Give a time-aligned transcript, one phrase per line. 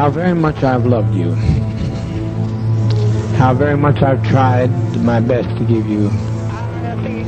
[0.00, 1.34] how very much I've loved you,
[3.36, 6.08] how very much I've tried my best to give you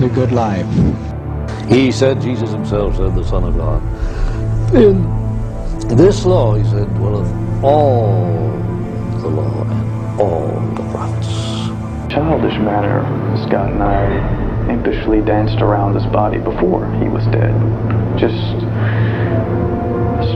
[0.00, 0.66] the good life.
[1.68, 3.82] He said, Jesus himself said, the Son of God.
[4.74, 5.04] In
[5.98, 7.30] this law, he said, dwelleth
[7.62, 8.24] all
[9.20, 11.28] the law and all the prophets.
[12.10, 13.02] Childish manner,
[13.46, 17.52] Scott and I impishly danced around his body before he was dead.
[18.18, 18.64] Just,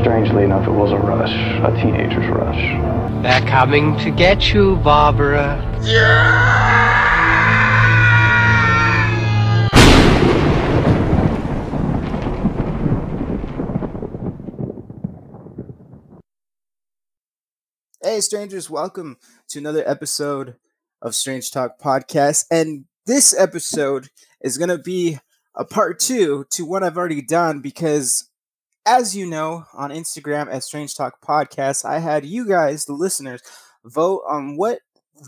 [0.07, 3.25] strangely enough, it was a rush, a teenager's rush.
[3.25, 5.61] They're coming to get you, Barbara.
[5.83, 6.95] Yeah!
[18.01, 19.17] Hey, strangers, welcome
[19.49, 20.55] to another episode
[21.03, 22.45] of Strange Talk Podcast.
[22.49, 25.19] And this episode is going to be
[25.57, 28.31] a part two to what I've already done because,
[28.87, 33.43] as you know, on Instagram at Strange Talk Podcast, I had you guys, the listeners,
[33.85, 34.79] vote on what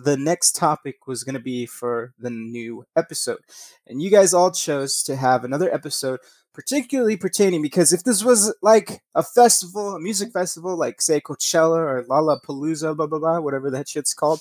[0.05, 3.41] the next topic was going to be for the new episode.
[3.87, 6.21] And you guys all chose to have another episode
[6.55, 11.79] particularly pertaining because if this was like a festival, a music festival, like say Coachella
[11.79, 14.41] or Lollapalooza, blah blah blah, whatever that shit's called,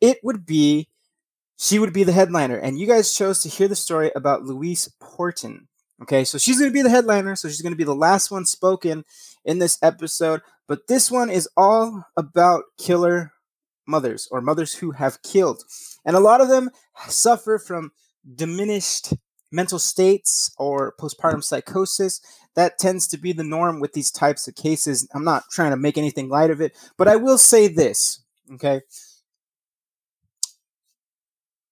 [0.00, 0.88] it would be
[1.58, 2.56] she would be the headliner.
[2.56, 5.68] And you guys chose to hear the story about Louise Porton.
[6.02, 9.04] Okay, so she's gonna be the headliner, so she's gonna be the last one spoken
[9.44, 10.40] in this episode.
[10.66, 13.32] But this one is all about killer
[13.86, 15.62] mothers or mothers who have killed.
[16.04, 16.70] And a lot of them
[17.08, 17.92] suffer from
[18.34, 19.12] diminished
[19.52, 22.20] mental states or postpartum psychosis.
[22.54, 25.08] That tends to be the norm with these types of cases.
[25.14, 28.22] I'm not trying to make anything light of it, but I will say this,
[28.54, 28.80] okay?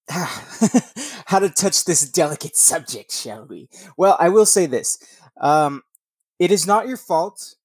[1.25, 3.69] How to touch this delicate subject, shall we?
[3.97, 4.97] Well, I will say this.
[5.39, 5.83] Um,
[6.39, 7.55] it is not your fault.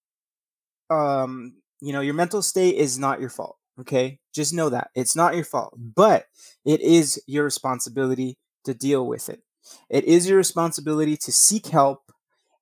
[0.91, 4.19] Um, you know, your mental state is not your fault, okay?
[4.35, 4.91] Just know that.
[4.95, 6.27] It's not your fault, but
[6.65, 9.41] it is your responsibility to deal with it.
[9.89, 12.13] It is your responsibility to seek help,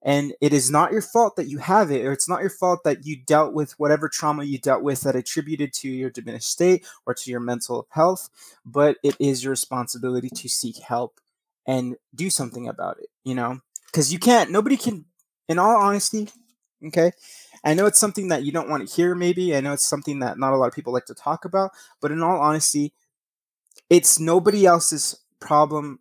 [0.04, 2.80] and it is not your fault that you have it, or it's not your fault
[2.84, 6.84] that you dealt with whatever trauma you dealt with that attributed to your diminished state
[7.06, 8.28] or to your mental health,
[8.64, 11.20] but it is your responsibility to seek help
[11.66, 13.60] and do something about it, you know?
[13.86, 15.04] Because you can't, nobody can,
[15.48, 16.28] in all honesty,
[16.86, 17.12] okay?
[17.64, 19.54] I know it's something that you don't want to hear, maybe.
[19.54, 21.70] I know it's something that not a lot of people like to talk about,
[22.00, 22.92] but in all honesty,
[23.88, 26.00] it's nobody else's problem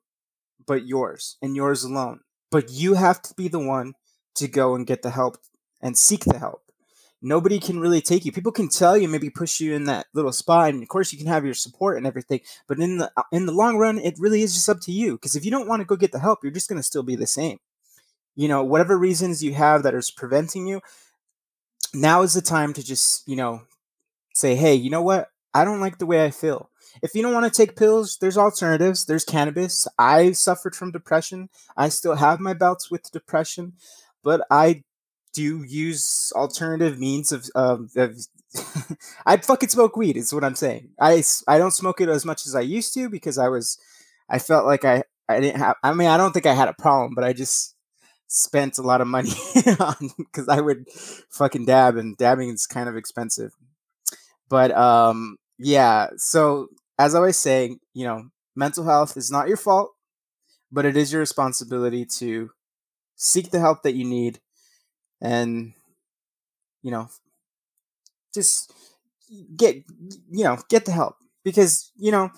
[0.65, 2.21] but yours and yours alone.
[2.51, 3.95] But you have to be the one
[4.35, 5.37] to go and get the help
[5.81, 6.61] and seek the help.
[7.21, 8.31] Nobody can really take you.
[8.31, 11.19] People can tell you, maybe push you in that little spot, and of course you
[11.19, 12.41] can have your support and everything.
[12.67, 15.13] But in the uh, in the long run, it really is just up to you.
[15.13, 17.03] Because if you don't want to go get the help, you're just going to still
[17.03, 17.59] be the same.
[18.35, 20.81] You know, whatever reasons you have that is preventing you,
[21.93, 23.61] now is the time to just you know
[24.35, 25.29] say, hey, you know what?
[25.53, 26.70] I don't like the way I feel.
[27.01, 29.05] If you don't want to take pills, there's alternatives.
[29.05, 29.87] There's cannabis.
[29.97, 31.49] I suffered from depression.
[31.77, 33.73] I still have my bouts with depression,
[34.23, 34.83] but I
[35.33, 37.49] do use alternative means of.
[37.55, 37.91] of,
[39.25, 40.17] I'd fucking smoke weed.
[40.17, 40.89] Is what I'm saying.
[40.99, 43.77] I I don't smoke it as much as I used to because I was,
[44.29, 45.77] I felt like I I didn't have.
[45.83, 47.75] I mean, I don't think I had a problem, but I just
[48.27, 49.31] spent a lot of money
[49.79, 50.85] on because I would
[51.29, 53.53] fucking dab, and dabbing is kind of expensive.
[54.49, 56.07] But um, yeah.
[56.17, 56.67] So
[57.01, 59.91] as I was saying, you know, mental health is not your fault,
[60.71, 62.51] but it is your responsibility to
[63.15, 64.39] seek the help that you need
[65.21, 65.73] and
[66.83, 67.09] you know
[68.33, 68.71] just
[69.55, 69.75] get
[70.31, 72.29] you know get the help because you know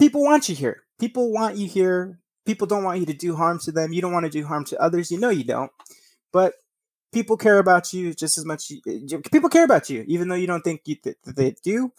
[0.00, 0.84] people want you here.
[1.00, 2.20] People want you here.
[2.46, 3.92] People don't want you to do harm to them.
[3.92, 5.10] You don't want to do harm to others.
[5.10, 5.70] You know you don't.
[6.32, 6.54] But
[7.12, 8.72] people care about you just as much
[9.32, 11.92] people care about you even though you don't think you th- they do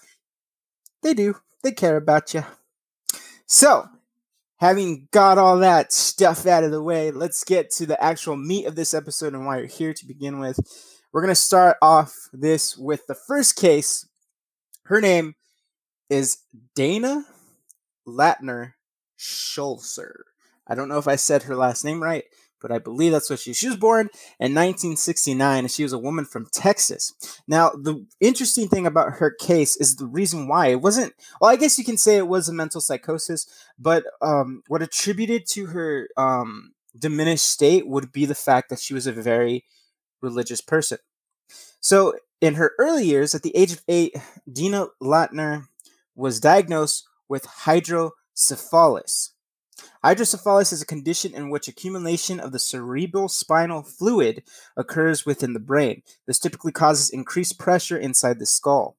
[1.02, 2.44] they do they care about you.
[3.46, 3.88] So,
[4.58, 8.66] having got all that stuff out of the way, let's get to the actual meat
[8.66, 10.60] of this episode and why you're here to begin with.
[11.12, 14.08] We're going to start off this with the first case.
[14.84, 15.36] Her name
[16.10, 16.40] is
[16.76, 17.26] Dana
[18.08, 18.74] Latner
[19.18, 20.22] Schulzer.
[20.68, 22.26] I don't know if I said her last name right,
[22.62, 23.54] but I believe that's what she.
[23.54, 24.10] She was born
[24.40, 27.14] in 1969, and she was a woman from Texas.
[27.48, 31.14] Now, the interesting thing about her case is the reason why it wasn't.
[31.40, 33.48] Well, I guess you can say it was a mental psychosis,
[33.78, 38.94] but um, what attributed to her um, diminished state would be the fact that she
[38.94, 39.66] was a very
[40.22, 40.98] religious person.
[41.80, 44.16] So, in her early years, at the age of eight,
[44.52, 45.68] Dina Latner
[46.16, 49.34] was diagnosed with hydrocephalus.
[50.04, 54.44] Hydrocephalus is a condition in which accumulation of the cerebral spinal fluid
[54.78, 56.04] occurs within the brain.
[56.26, 58.98] This typically causes increased pressure inside the skull.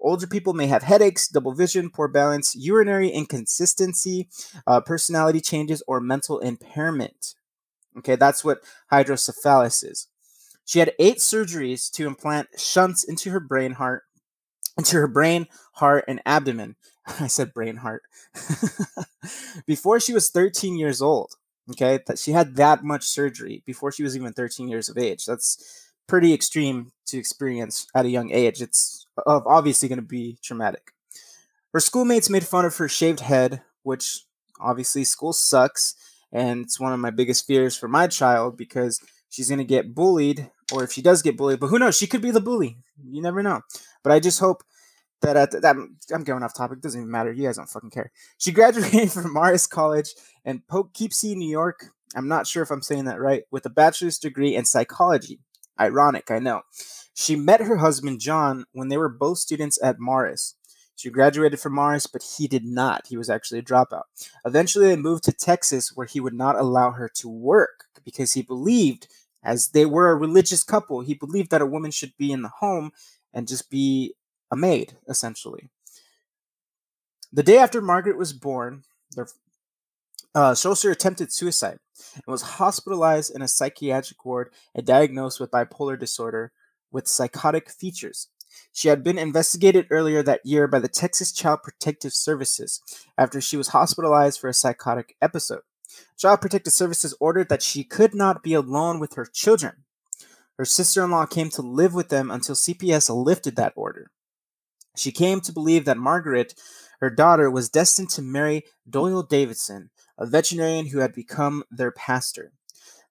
[0.00, 4.28] Older people may have headaches, double vision, poor balance, urinary inconsistency,
[4.66, 7.34] uh, personality changes, or mental impairment.
[7.98, 10.08] Okay, that's what hydrocephalus is.
[10.64, 14.04] She had eight surgeries to implant shunts into her brain, heart,
[14.78, 16.76] into her brain, heart, and abdomen.
[17.20, 18.02] I said brain heart.
[19.66, 21.34] before she was 13 years old.
[21.70, 25.24] Okay, that she had that much surgery before she was even 13 years of age.
[25.24, 28.60] That's pretty extreme to experience at a young age.
[28.60, 30.92] It's obviously going to be traumatic.
[31.72, 34.24] Her schoolmates made fun of her shaved head, which
[34.60, 35.94] obviously school sucks,
[36.32, 39.94] and it's one of my biggest fears for my child because she's going to get
[39.94, 41.96] bullied, or if she does get bullied, but who knows?
[41.96, 42.78] She could be the bully.
[43.08, 43.60] You never know.
[44.02, 44.64] But I just hope
[45.22, 45.76] that uh, at the, that
[46.12, 46.80] I'm going off topic.
[46.80, 47.32] Doesn't even matter.
[47.32, 48.12] You guys don't fucking care.
[48.38, 50.10] She graduated from Morris College
[50.44, 51.86] in Poughkeepsie, New York.
[52.14, 53.44] I'm not sure if I'm saying that right.
[53.50, 55.40] With a bachelor's degree in psychology.
[55.78, 56.62] Ironic, I know.
[57.14, 60.54] She met her husband John when they were both students at Morris.
[60.96, 63.06] She graduated from Morris, but he did not.
[63.06, 64.02] He was actually a dropout.
[64.44, 68.42] Eventually, they moved to Texas, where he would not allow her to work because he
[68.42, 69.08] believed,
[69.42, 72.50] as they were a religious couple, he believed that a woman should be in the
[72.60, 72.90] home
[73.32, 74.14] and just be
[74.50, 75.70] a maid, essentially.
[77.32, 78.82] The day after Margaret was born,
[79.14, 79.28] their,
[80.34, 80.54] uh,
[80.84, 81.78] attempted suicide
[82.14, 86.52] and was hospitalized in a psychiatric ward and diagnosed with bipolar disorder
[86.90, 88.28] with psychotic features.
[88.72, 92.80] She had been investigated earlier that year by the Texas Child Protective Services
[93.16, 95.62] after she was hospitalized for a psychotic episode.
[96.16, 99.84] Child Protective Services ordered that she could not be alone with her children.
[100.58, 104.10] Her sister in law came to live with them until CPS lifted that order.
[105.00, 106.54] She came to believe that Margaret,
[107.00, 109.88] her daughter, was destined to marry Doyle Davidson,
[110.18, 112.52] a veterinarian who had become their pastor.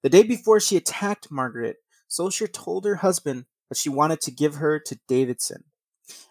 [0.04, 1.78] The day before she attacked Margaret,
[2.08, 5.64] Schulzer told her husband that she wanted to give her to Davidson.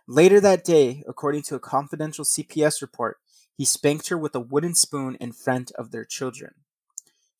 [0.06, 3.16] Later that day, according to a confidential CPS report,
[3.56, 6.54] he spanked her with a wooden spoon in front of their children.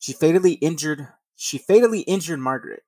[0.01, 1.07] She fatally injured
[1.37, 2.83] she fatally injured Margaret,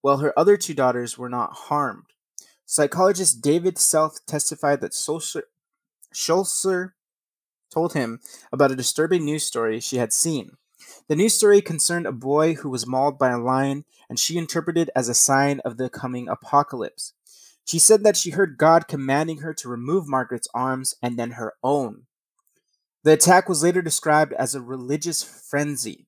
[0.00, 2.13] while her other two daughters were not harmed.
[2.66, 4.92] Psychologist David Self testified that
[6.12, 6.92] Schulzer
[7.70, 8.20] told him
[8.52, 10.56] about a disturbing news story she had seen.
[11.08, 14.90] The news story concerned a boy who was mauled by a lion, and she interpreted
[14.94, 17.12] as a sign of the coming apocalypse.
[17.64, 21.54] She said that she heard God commanding her to remove Margaret's arms and then her
[21.62, 22.06] own.
[23.02, 26.06] The attack was later described as a religious frenzy.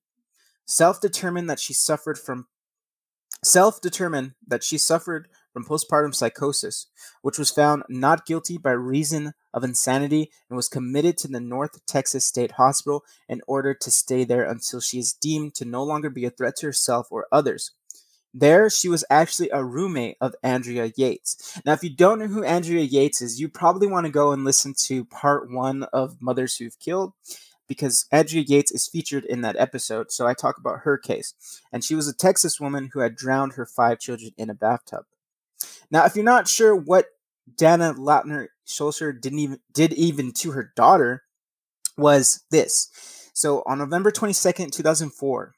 [0.67, 2.47] Self determined that she suffered from
[3.45, 6.87] self determined that she suffered from postpartum psychosis,
[7.23, 11.81] which was found not guilty by reason of insanity and was committed to the North
[11.87, 16.11] Texas State Hospital in order to stay there until she is deemed to no longer
[16.11, 17.71] be a threat to herself or others.
[18.35, 21.59] There, she was actually a roommate of Andrea Yates.
[21.65, 24.45] Now, if you don't know who Andrea Yates is, you probably want to go and
[24.45, 27.15] listen to part one of Mothers Who've Killed
[27.67, 30.13] because Andrea Yates is featured in that episode.
[30.13, 31.33] So I talk about her case.
[31.73, 35.07] And she was a Texas woman who had drowned her five children in a bathtub.
[35.91, 37.07] Now, if you're not sure what
[37.57, 41.23] Dana Lautner Schulzer didn't even did even to her daughter,
[41.97, 42.91] was this.
[43.33, 45.55] So on November 22nd, 2004,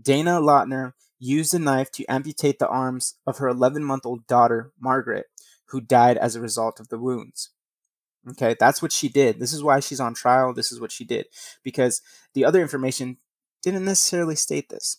[0.00, 4.72] Dana Lautner used a knife to amputate the arms of her 11 month old daughter,
[4.80, 5.26] Margaret,
[5.66, 7.50] who died as a result of the wounds.
[8.28, 9.38] Okay, that's what she did.
[9.38, 10.52] This is why she's on trial.
[10.52, 11.26] This is what she did.
[11.62, 12.02] Because
[12.34, 13.18] the other information
[13.62, 14.98] didn't necessarily state this.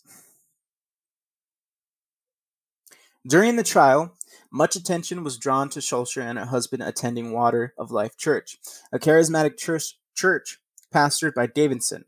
[3.28, 4.16] During the trial,
[4.50, 8.58] much attention was drawn to Schulzer and her husband attending Water of Life Church,
[8.94, 10.60] a charismatic church, church
[10.96, 12.06] pastored by Davidson.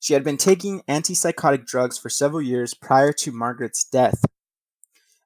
[0.00, 4.24] She had been taking antipsychotic drugs for several years prior to Margaret's death.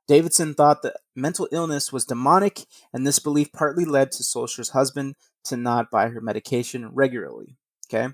[0.07, 5.15] Davidson thought that mental illness was demonic, and this belief partly led to Schulzer's husband
[5.45, 7.57] to not buy her medication regularly.
[7.89, 8.13] Okay.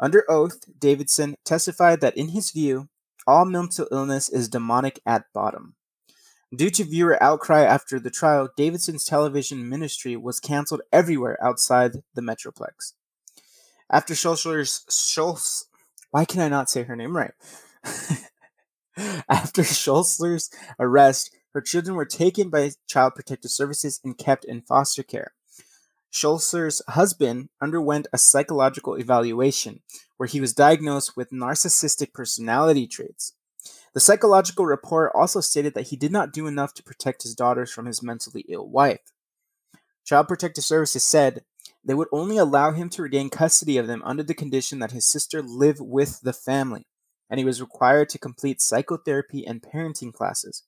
[0.00, 2.88] Under oath, Davidson testified that in his view,
[3.26, 5.74] all mental illness is demonic at bottom.
[6.54, 12.20] Due to viewer outcry after the trial, Davidson's television ministry was canceled everywhere outside the
[12.20, 12.92] Metroplex.
[13.90, 15.66] After Schulzer's Schulz,
[16.10, 17.32] why can I not say her name right?
[19.28, 25.02] After Schulzer's arrest, her children were taken by Child Protective Services and kept in foster
[25.02, 25.32] care.
[26.10, 29.80] Schulzer's husband underwent a psychological evaluation
[30.18, 33.32] where he was diagnosed with narcissistic personality traits.
[33.94, 37.70] The psychological report also stated that he did not do enough to protect his daughters
[37.70, 39.00] from his mentally ill wife.
[40.04, 41.44] Child Protective Services said
[41.84, 45.04] they would only allow him to regain custody of them under the condition that his
[45.04, 46.86] sister live with the family,
[47.28, 50.64] and he was required to complete psychotherapy and parenting classes.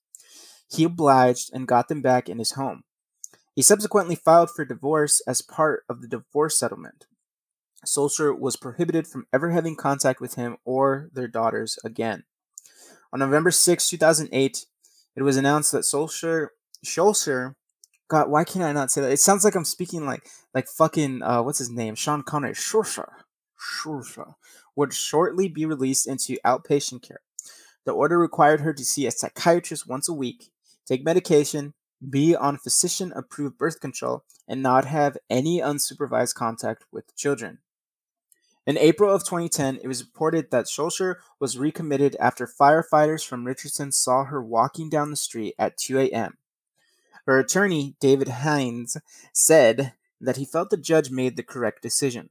[0.70, 2.82] He obliged and got them back in his home.
[3.54, 7.06] He subsequently filed for divorce as part of the divorce settlement.
[7.86, 12.24] Solskjaer was prohibited from ever having contact with him or their daughters again.
[13.14, 14.66] On November 6, 2008,
[15.14, 16.48] it was announced that Solskjaer,
[16.84, 17.54] Solskjaer
[18.08, 19.12] God, why can't I not say that?
[19.12, 21.94] It sounds like I'm speaking like like fucking uh, what's his name?
[21.94, 22.54] Sean Connery.
[22.54, 23.08] Solskjaer,
[23.82, 24.34] Solskjaer
[24.74, 27.20] would shortly be released into outpatient care.
[27.86, 30.50] The order required her to see a psychiatrist once a week,
[30.84, 31.74] take medication,
[32.10, 37.58] be on physician approved birth control, and not have any unsupervised contact with children.
[38.66, 43.92] In April of 2010, it was reported that Solskjaer was recommitted after firefighters from Richardson
[43.92, 46.38] saw her walking down the street at 2 a.m.
[47.26, 48.96] Her attorney, David Hines,
[49.34, 52.30] said that he felt the judge made the correct decision.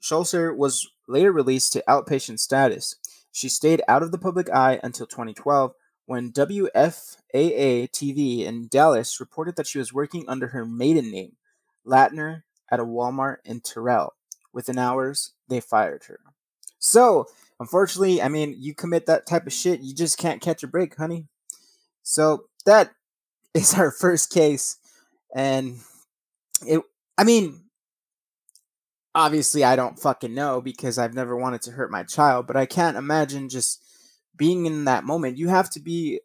[0.00, 2.94] Solskjaer was later released to outpatient status.
[3.32, 5.74] She stayed out of the public eye until 2012
[6.06, 11.36] when WFAA TV in Dallas reported that she was working under her maiden name,
[11.84, 14.14] Latner, at a Walmart in Terrell.
[14.52, 16.20] Within hours, they fired her.
[16.78, 17.26] So,
[17.60, 20.96] unfortunately, I mean, you commit that type of shit, you just can't catch a break,
[20.96, 21.26] honey.
[22.02, 22.90] So, that
[23.54, 24.76] is our first case.
[25.34, 25.78] And
[26.66, 26.82] it,
[27.16, 27.62] I mean,
[29.14, 32.66] obviously, I don't fucking know because I've never wanted to hurt my child, but I
[32.66, 33.82] can't imagine just
[34.36, 35.38] being in that moment.
[35.38, 36.20] You have to be,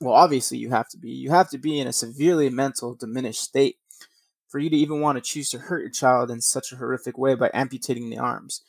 [0.00, 3.42] well, obviously, you have to be, you have to be in a severely mental diminished
[3.42, 3.76] state
[4.48, 7.18] for you to even want to choose to hurt your child in such a horrific
[7.18, 8.62] way by amputating the arms.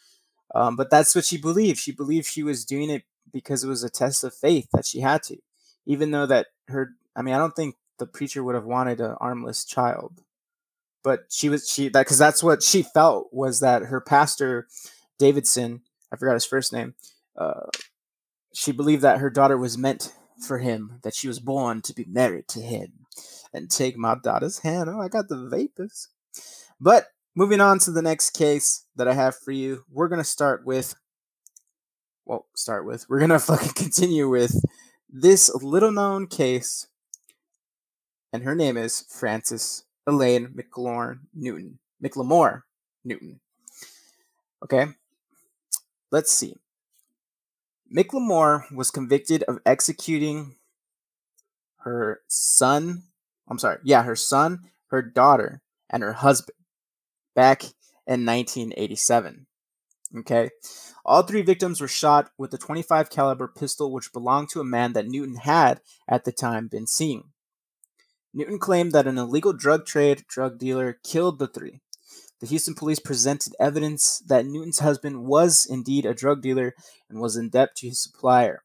[0.55, 1.79] Um, but that's what she believed.
[1.79, 5.01] She believed she was doing it because it was a test of faith that she
[5.01, 5.37] had to,
[5.85, 6.91] even though that her.
[7.15, 10.21] I mean, I don't think the preacher would have wanted an armless child,
[11.03, 14.67] but she was she that because that's what she felt was that her pastor
[15.19, 15.81] Davidson,
[16.11, 16.95] I forgot his first name,
[17.37, 17.67] uh,
[18.53, 20.13] she believed that her daughter was meant
[20.47, 22.96] for him, that she was born to be married to him
[23.53, 24.89] and take my daughter's hand.
[24.89, 26.09] Oh, I got the vapors.
[26.79, 30.65] But moving on to the next case that I have for you, we're gonna start
[30.65, 30.95] with.
[32.25, 33.07] Well, start with.
[33.09, 34.63] We're gonna fucking continue with
[35.09, 36.87] this little known case,
[38.33, 41.79] and her name is Frances Elaine McLaurin Newton.
[42.03, 42.63] McLemore
[43.03, 43.39] Newton.
[44.63, 44.87] Okay,
[46.11, 46.55] let's see.
[47.95, 50.55] McLemore was convicted of executing
[51.77, 53.03] her son
[53.47, 56.57] I'm sorry, yeah, her son, her daughter, and her husband
[57.35, 57.63] back
[58.05, 59.47] in 1987.
[60.19, 60.49] Okay.
[61.05, 64.93] All three victims were shot with a 25 caliber pistol which belonged to a man
[64.93, 67.31] that Newton had at the time been seeing.
[68.33, 71.81] Newton claimed that an illegal drug trade drug dealer killed the three.
[72.39, 76.75] The Houston police presented evidence that Newton's husband was indeed a drug dealer
[77.09, 78.61] and was in debt to his supplier.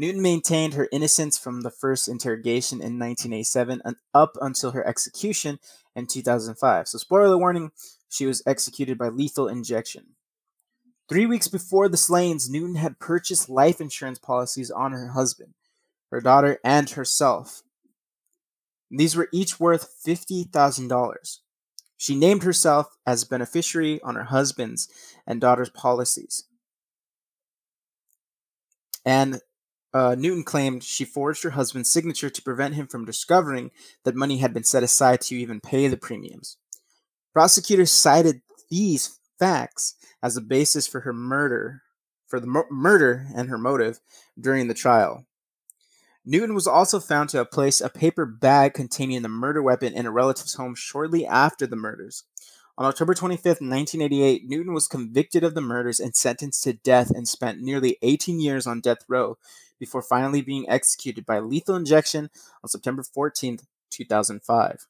[0.00, 5.58] Newton maintained her innocence from the first interrogation in 1987 and up until her execution
[5.94, 6.88] in 2005.
[6.88, 7.70] So, spoiler warning,
[8.08, 10.14] she was executed by lethal injection.
[11.06, 15.52] Three weeks before the slayings, Newton had purchased life insurance policies on her husband,
[16.10, 17.62] her daughter, and herself.
[18.90, 21.38] These were each worth $50,000.
[21.98, 24.88] She named herself as beneficiary on her husband's
[25.26, 26.44] and daughter's policies.
[29.04, 29.42] And
[29.92, 33.70] uh, Newton claimed she forged her husband's signature to prevent him from discovering
[34.04, 36.56] that money had been set aside to even pay the premiums.
[37.32, 41.82] Prosecutors cited these facts as a basis for her murder,
[42.26, 44.00] for the mur- murder and her motive
[44.38, 45.26] during the trial.
[46.24, 50.06] Newton was also found to have placed a paper bag containing the murder weapon in
[50.06, 52.24] a relative's home shortly after the murders.
[52.76, 57.26] On October 25, 1988, Newton was convicted of the murders and sentenced to death and
[57.26, 59.38] spent nearly 18 years on death row
[59.80, 62.30] before finally being executed by lethal injection
[62.62, 63.58] on September 14,
[63.90, 64.86] 2005.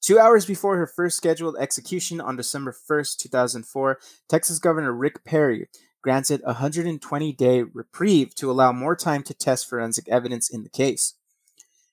[0.00, 5.68] Two hours before her first scheduled execution on December 1, 2004, Texas Governor Rick Perry
[6.02, 10.70] granted a 120 day reprieve to allow more time to test forensic evidence in the
[10.70, 11.14] case.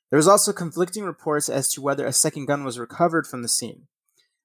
[0.09, 3.49] There was also conflicting reports as to whether a second gun was recovered from the
[3.49, 3.87] scene.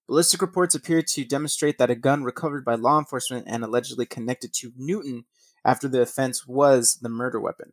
[0.08, 4.52] Ballistic reports appear to demonstrate that a gun recovered by law enforcement and allegedly connected
[4.54, 5.24] to Newton
[5.64, 7.72] after the offense was the murder weapon.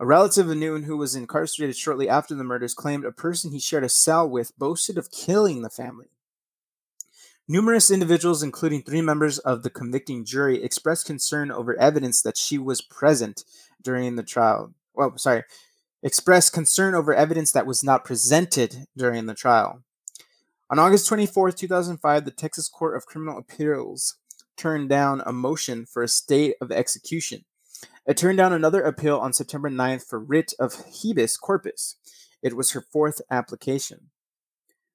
[0.00, 3.58] A relative of Newton who was incarcerated shortly after the murders claimed a person he
[3.58, 6.06] shared a cell with boasted of killing the family.
[7.48, 12.58] Numerous individuals, including three members of the convicting jury, expressed concern over evidence that she
[12.58, 13.42] was present
[13.82, 14.74] during the trial.
[14.94, 15.44] Well, sorry,
[16.02, 19.82] expressed concern over evidence that was not presented during the trial.
[20.70, 24.16] On August 24, 2005, the Texas Court of Criminal Appeals
[24.58, 27.46] turned down a motion for a state of execution.
[28.06, 31.96] It turned down another appeal on September 9th for writ of habeas corpus.
[32.42, 34.10] It was her fourth application.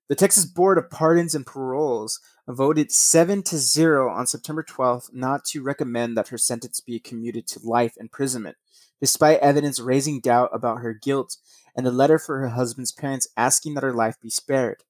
[0.09, 5.43] The Texas Board of Pardons and Paroles voted 7 to 0 on September 12th not
[5.45, 8.57] to recommend that her sentence be commuted to life imprisonment,
[9.01, 11.37] despite evidence raising doubt about her guilt
[11.75, 14.83] and a letter for her husband's parents asking that her life be spared.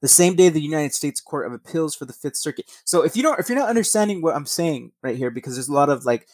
[0.00, 2.66] The same day, the United States Court of Appeals for the Fifth Circuit.
[2.84, 5.68] So, if you don't, if you're not understanding what I'm saying right here, because there's
[5.68, 6.28] a lot of like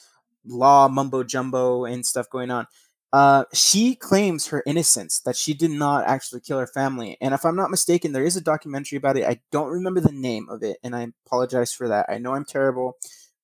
[0.44, 2.66] law mumbo jumbo and stuff going on,
[3.14, 7.16] uh, she claims her innocence that she did not actually kill her family.
[7.20, 9.24] And if I'm not mistaken, there is a documentary about it.
[9.24, 12.06] I don't remember the name of it, and I apologize for that.
[12.08, 12.98] I know I'm terrible,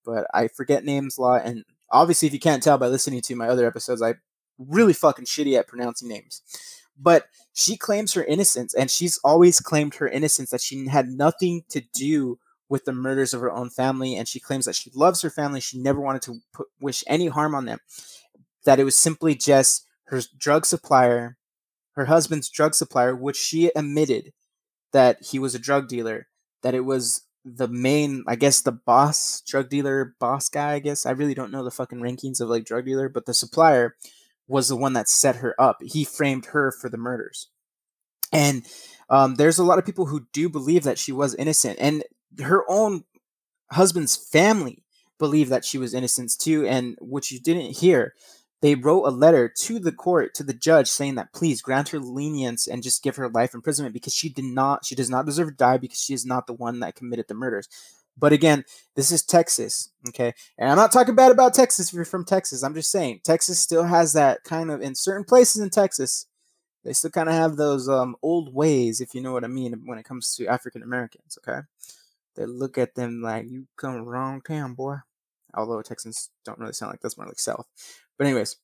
[0.04, 1.44] but I forget names a lot.
[1.44, 4.14] And obviously, if you can't tell by listening to my other episodes, I
[4.58, 6.42] really fucking shitty at pronouncing names.
[7.02, 11.64] But she claims her innocence, and she's always claimed her innocence that she had nothing
[11.70, 12.38] to do
[12.68, 15.60] with the murders of her own family, and she claims that she loves her family.
[15.60, 17.78] She never wanted to put, wish any harm on them
[18.64, 21.36] that it was simply just her drug supplier,
[21.92, 24.32] her husband's drug supplier, which she admitted
[24.92, 26.28] that he was a drug dealer,
[26.62, 31.06] that it was the main, I guess, the boss, drug dealer, boss guy, I guess.
[31.06, 33.96] I really don't know the fucking rankings of like drug dealer, but the supplier
[34.50, 35.82] was the one that set her up.
[35.82, 37.48] He framed her for the murders.
[38.32, 38.66] And
[39.08, 41.78] um, there's a lot of people who do believe that she was innocent.
[41.80, 42.04] And
[42.40, 43.04] her own
[43.70, 44.84] husband's family
[45.18, 46.66] believed that she was innocent too.
[46.66, 48.14] And what you didn't hear
[48.62, 51.98] they wrote a letter to the court to the judge saying that please grant her
[51.98, 55.48] lenience and just give her life imprisonment because she did not she does not deserve
[55.48, 57.68] to die because she is not the one that committed the murders
[58.20, 60.32] but again this is texas okay?
[60.58, 62.62] And i'm not talking bad about texas if you're from texas.
[62.62, 66.26] I'm just saying texas still has that kind of in certain places in texas
[66.84, 69.82] they still kind of have those um, old ways if you know what i mean
[69.84, 71.60] when it comes to african americans okay?
[72.36, 74.96] They look at them like you come wrong town boy.
[75.54, 77.66] Although texans don't really sound like that's more like south.
[78.16, 78.56] But anyways,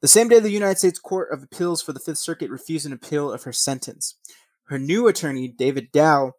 [0.00, 2.92] the same day the United States Court of Appeals for the Fifth Circuit refused an
[2.92, 4.16] appeal of her sentence.
[4.64, 6.34] Her new attorney, David Dow,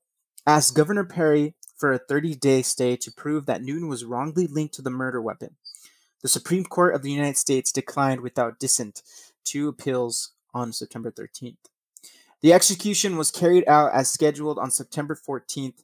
[0.46, 4.82] asked Governor Perry for a 30-day stay to prove that Newton was wrongly linked to
[4.82, 5.56] the murder weapon.
[6.22, 9.02] The Supreme Court of the United States declined without dissent
[9.44, 11.58] two appeals on September 13th.
[12.42, 15.84] The execution was carried out as scheduled on September 14th,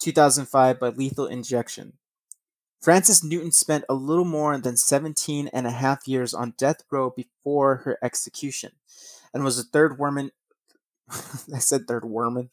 [0.00, 1.94] 2005 by lethal injection.
[2.80, 7.10] Frances Newton spent a little more than 17 and a half years on death row
[7.10, 8.72] before her execution
[9.34, 10.30] and was the third woman
[11.54, 12.50] I said third woman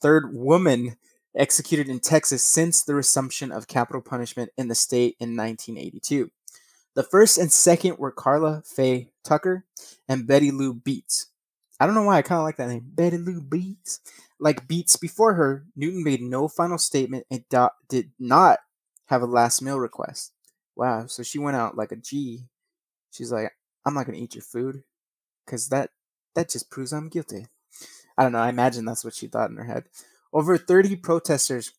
[0.00, 0.96] third woman
[1.36, 6.30] executed in Texas since the resumption of capital punishment in the state in 1982.
[6.94, 9.64] The first and second were Karla Faye Tucker
[10.08, 11.26] and Betty Lou Beets.
[11.80, 14.00] I don't know why I kind of like that name, Betty Lou Beets.
[14.38, 18.58] Like Beets before her, Newton made no final statement and do- did not
[19.06, 20.32] have a last meal request.
[20.76, 22.44] Wow, so she went out like a G.
[23.10, 23.52] She's like,
[23.84, 24.84] I'm not gonna eat your food,
[25.46, 25.90] cause that
[26.34, 27.46] that just proves I'm guilty.
[28.16, 28.38] I don't know.
[28.38, 29.84] I imagine that's what she thought in her head.
[30.32, 31.72] Over 30 protesters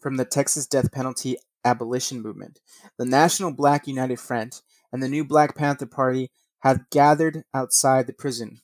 [0.00, 2.58] from the Texas death penalty abolition movement,
[2.98, 8.12] the National Black United Front, and the new Black Panther Party have gathered outside the
[8.12, 8.60] prison.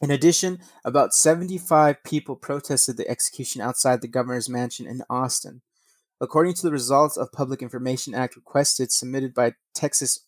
[0.00, 5.62] In addition, about 75 people protested the execution outside the governor's mansion in Austin.
[6.20, 10.26] According to the results of Public Information Act requested submitted by Texas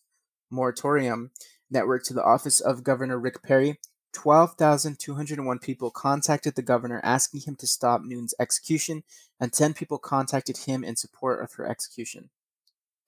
[0.49, 1.31] Moratorium
[1.69, 3.79] Network to the office of Governor Rick Perry,
[4.15, 9.03] 12,201 people contacted the governor asking him to stop Newton's execution,
[9.39, 12.29] and 10 people contacted him in support of her execution.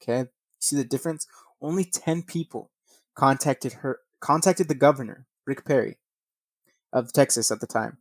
[0.01, 1.25] Okay, see the difference?
[1.61, 2.69] Only 10 people
[3.15, 5.97] contacted her contacted the governor, Rick Perry,
[6.91, 7.97] of Texas at the time.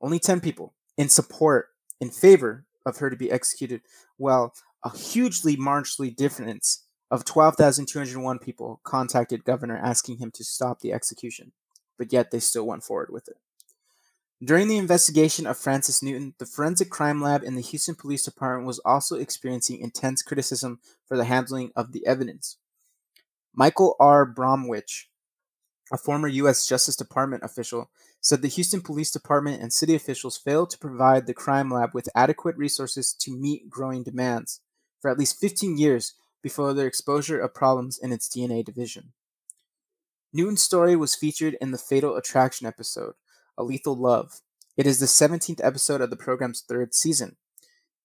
[0.00, 1.68] Only 10 people in support,
[2.00, 3.80] in favor of her to be executed,
[4.18, 4.52] well,
[4.84, 11.52] a hugely marginally difference of 12,201 people contacted governor asking him to stop the execution,
[11.98, 13.36] but yet they still went forward with it.
[14.44, 18.66] During the investigation of Frances Newton, the forensic crime lab in the Houston Police Department
[18.66, 22.58] was also experiencing intense criticism for the handling of the evidence.
[23.54, 24.26] Michael R.
[24.26, 25.10] Bromwich,
[25.92, 26.66] a former U.S.
[26.66, 31.34] Justice Department official, said the Houston Police Department and city officials failed to provide the
[31.34, 34.60] crime lab with adequate resources to meet growing demands
[35.00, 39.12] for at least 15 years before their exposure of problems in its DNA division.
[40.34, 43.14] Newton's story was featured in the Fatal Attraction episode,
[43.58, 44.40] A Lethal Love.
[44.78, 47.36] It is the 17th episode of the program's third season.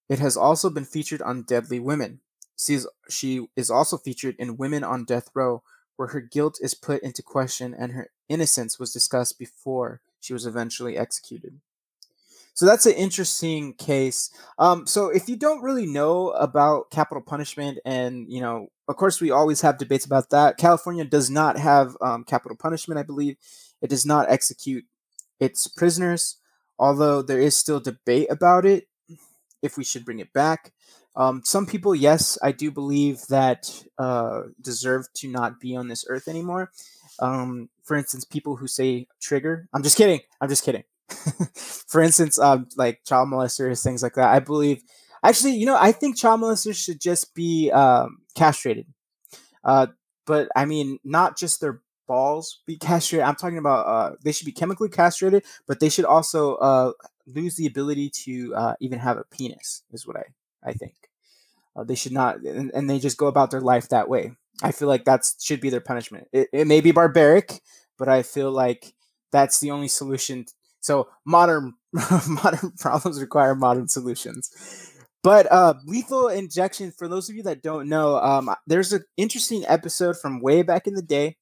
[0.10, 2.20] It has also been featured on Deadly Women.
[2.58, 5.64] She is, she is also featured in Women on Death Row,
[5.96, 10.46] where her guilt is put into question and her innocence was discussed before she was
[10.46, 11.62] eventually executed.
[12.58, 14.32] So that's an interesting case.
[14.58, 19.22] Um, so if you don't really know about capital punishment, and you know, of course,
[19.22, 20.58] we always have debates about that.
[20.58, 22.98] California does not have um, capital punishment.
[22.98, 23.38] I believe
[23.80, 24.86] it does not execute
[25.40, 26.38] its prisoners,
[26.80, 28.88] although there is still debate about it
[29.62, 30.74] if we should bring it back.
[31.16, 36.06] Um, some people, yes, I do believe that uh, deserve to not be on this
[36.10, 36.72] earth anymore.
[37.20, 39.70] Um, for instance, people who say trigger.
[39.76, 40.22] I'm just kidding.
[40.42, 40.86] I'm just kidding.
[41.88, 44.30] for instance, um, like child molesters, things like that.
[44.30, 44.84] I believe,
[45.24, 48.88] actually, you know, I think child molesters should just be um, castrated.
[49.64, 49.88] Uh,
[50.26, 53.26] but I mean, not just their balls be castrated.
[53.26, 56.92] I'm talking about uh, they should be chemically castrated, but they should also uh,
[57.26, 59.84] lose the ability to uh, even have a penis.
[59.92, 60.24] Is what I
[60.64, 60.96] I think.
[61.76, 64.32] Uh, they should not, and, and, they just go about their life that way.
[64.64, 66.28] I feel like that should be their punishment.
[66.34, 67.62] It, it may be barbaric,
[68.00, 68.96] but I feel like
[69.32, 70.46] that's the only solution.
[70.80, 71.74] So modern
[72.28, 74.94] modern problems require modern solutions.
[75.24, 79.66] But uh, lethal injection, for those of you that don't know, um, there's an interesting
[79.68, 81.38] episode from way back in the day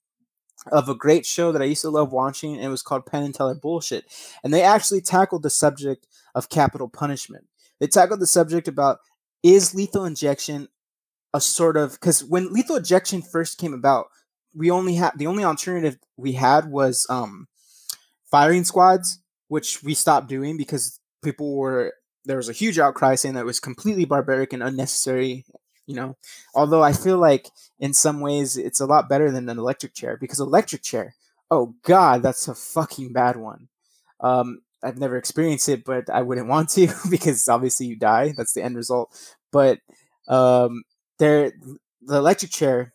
[0.71, 2.55] of a great show that I used to love watching.
[2.55, 4.05] and it was called Penn and Teller Bullshit.
[4.43, 7.45] And they actually tackled the subject of capital punishment.
[7.79, 8.99] They tackled the subject about
[9.43, 10.69] is lethal injection
[11.33, 14.07] a sort of because when lethal injection first came about,
[14.53, 17.47] we only had the only alternative we had was um,
[18.31, 21.93] firing squads, which we stopped doing because people were
[22.25, 25.45] there was a huge outcry saying that it was completely barbaric and unnecessary.
[25.85, 26.17] You know,
[26.55, 27.47] although I feel like
[27.79, 31.13] in some ways it's a lot better than an electric chair because electric chair,
[31.51, 33.67] oh god, that's a fucking bad one.
[34.19, 38.33] Um, I've never experienced it, but I wouldn't want to because obviously you die.
[38.35, 39.15] That's the end result.
[39.51, 39.79] But
[40.27, 40.83] um,
[41.19, 41.53] there,
[42.01, 42.93] the electric chair.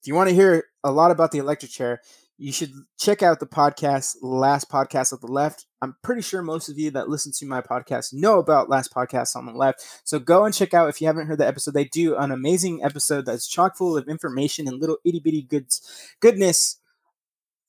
[0.00, 2.00] If you want to hear a lot about the electric chair,
[2.38, 5.66] you should check out the podcast, last podcast at the left.
[5.80, 9.36] I'm pretty sure most of you that listen to my podcast know about last podcast
[9.36, 9.84] on the left.
[10.04, 11.74] So go and check out if you haven't heard the episode.
[11.74, 15.80] They do an amazing episode that's chock full of information and little itty bitty goods,
[16.20, 16.78] goodness,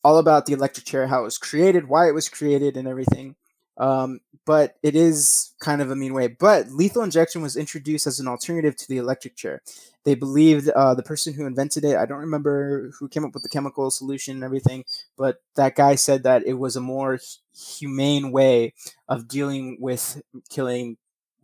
[0.04, 3.36] all about the electric chair, how it was created, why it was created, and everything.
[3.78, 6.28] Um, but it is kind of a mean way.
[6.28, 9.62] But lethal injection was introduced as an alternative to the electric chair.
[10.06, 13.44] They believed uh, the person who invented it, I don't remember who came up with
[13.44, 14.86] the chemical solution and everything,
[15.18, 17.20] but that guy said that it was a more
[17.54, 18.74] humane way
[19.10, 20.96] of dealing with killing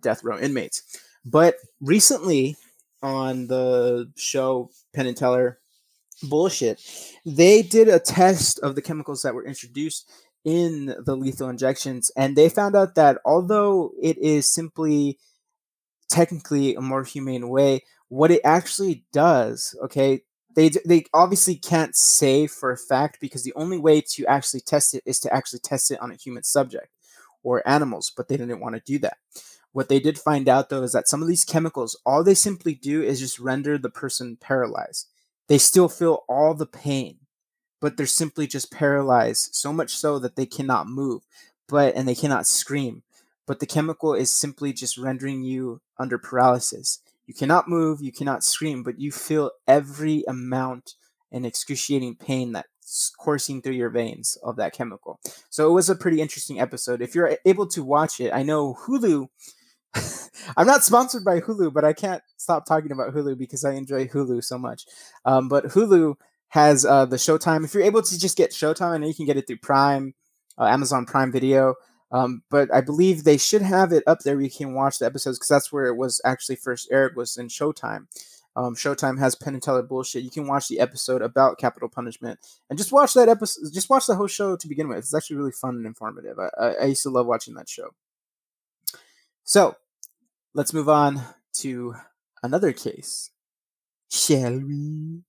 [0.02, 0.84] death row inmates.
[1.26, 2.56] But recently
[3.02, 5.60] on the show Penn and Teller
[6.24, 6.82] bullshit,
[7.26, 10.10] they did a test of the chemicals that were introduced
[10.46, 15.18] in the lethal injections, and they found out that although it is simply
[16.10, 20.22] technically a more humane way, what it actually does, okay,
[20.56, 24.94] they they obviously can't say for a fact because the only way to actually test
[24.94, 26.90] it is to actually test it on a human subject
[27.42, 29.18] or animals, but they didn't want to do that.
[29.72, 32.76] What they did find out though is that some of these chemicals, all they simply
[32.76, 35.08] do is just render the person paralyzed.
[35.48, 37.18] They still feel all the pain
[37.84, 41.22] but they're simply just paralyzed, so much so that they cannot move,
[41.68, 43.04] but and they cannot scream.
[43.46, 47.00] But the chemical is simply just rendering you under paralysis.
[47.28, 50.96] You cannot move, you cannot scream, but you feel every amount
[51.30, 55.20] and excruciating pain that's coursing through your veins of that chemical.
[55.50, 57.02] So it was a pretty interesting episode.
[57.02, 59.28] If you're able to watch it, I know Hulu.
[60.56, 64.08] I'm not sponsored by Hulu, but I can't stop talking about Hulu because I enjoy
[64.08, 64.86] Hulu so much.
[65.26, 66.16] Um, but Hulu
[66.54, 67.66] has uh, the Showtime.
[67.66, 70.14] If you're able to just get Showtime, I know you can get it through Prime,
[70.56, 71.74] uh, Amazon Prime Video.
[72.12, 75.08] Um, but I believe they should have it up there where you can watch the
[75.08, 78.06] episodes because that's where it was actually first aired was in Showtime.
[78.56, 80.22] Um, Showtime has Penn and Teller bullshit.
[80.22, 82.40] You can watch the episode about capital punishment
[82.70, 83.74] and just watch that episode.
[83.74, 85.00] Just watch the whole show to begin with.
[85.00, 86.38] It's actually really fun and informative.
[86.38, 87.96] I, I, I used to love watching that show.
[89.44, 89.76] So
[90.54, 91.20] let's move on
[91.54, 91.96] to
[92.44, 93.32] another case,
[94.08, 95.24] shall we?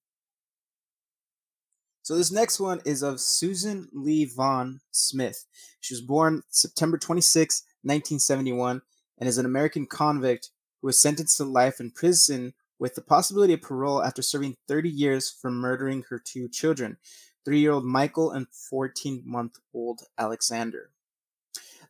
[2.04, 5.46] So this next one is of Susan Lee Vaughn Smith.
[5.80, 8.82] She was born September 26, 1971,
[9.16, 10.50] and is an American convict
[10.82, 14.90] who was sentenced to life in prison with the possibility of parole after serving 30
[14.90, 16.98] years for murdering her two children,
[17.42, 20.90] three-year-old Michael and 14-month-old Alexander.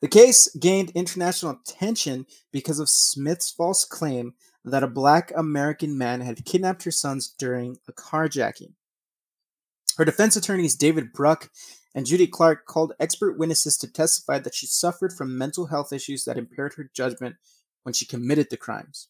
[0.01, 6.21] The case gained international attention because of Smith's false claim that a black American man
[6.21, 8.75] had kidnapped her sons during a carjacking.
[9.97, 11.51] Her defense attorneys David Bruck
[11.95, 16.25] and Judy Clarke called expert witnesses to testify that she suffered from mental health issues
[16.25, 17.37] that impaired her judgment
[17.85, 19.09] when she committed the crimes.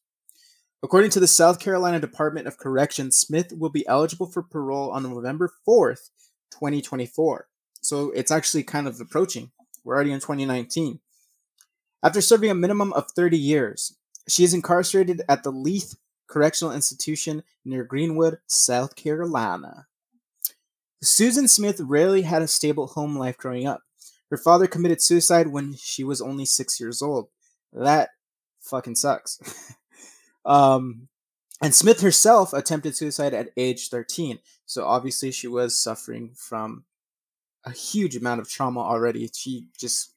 [0.83, 5.03] According to the South Carolina Department of Corrections, Smith will be eligible for parole on
[5.03, 6.11] November 4th,
[6.51, 7.49] 2024.
[7.81, 9.51] So it's actually kind of approaching.
[9.83, 11.01] We're already in 2019.
[12.03, 13.97] After serving a minimum of 30 years,
[14.29, 19.87] she is incarcerated at the Leath Correctional Institution near Greenwood, South Carolina.
[21.07, 23.83] Susan Smith rarely had a stable home life growing up.
[24.31, 27.29] Her father committed suicide when she was only six years old.
[27.73, 28.11] That
[28.61, 29.75] fucking sucks.
[30.45, 31.09] um,
[31.63, 34.39] and Smith herself attempted suicide at age 13.
[34.67, 36.85] So obviously she was suffering from
[37.65, 39.29] a huge amount of trauma already.
[39.33, 40.13] She just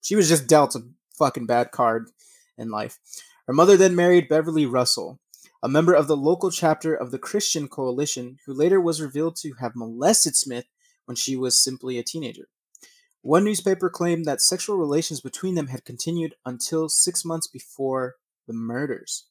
[0.00, 0.82] she was just dealt a
[1.18, 2.10] fucking bad card
[2.58, 2.98] in life.
[3.46, 5.18] Her mother then married Beverly Russell,
[5.64, 9.54] a member of the local chapter of the Christian Coalition, who later was revealed to
[9.60, 10.66] have molested Smith
[11.06, 12.48] when she was simply a teenager.
[13.22, 18.52] One newspaper claimed that sexual relations between them had continued until six months before the
[18.52, 19.24] murders.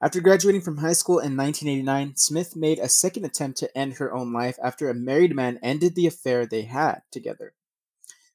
[0.00, 4.14] After graduating from high school in 1989, Smith made a second attempt to end her
[4.14, 7.52] own life after a married man ended the affair they had together.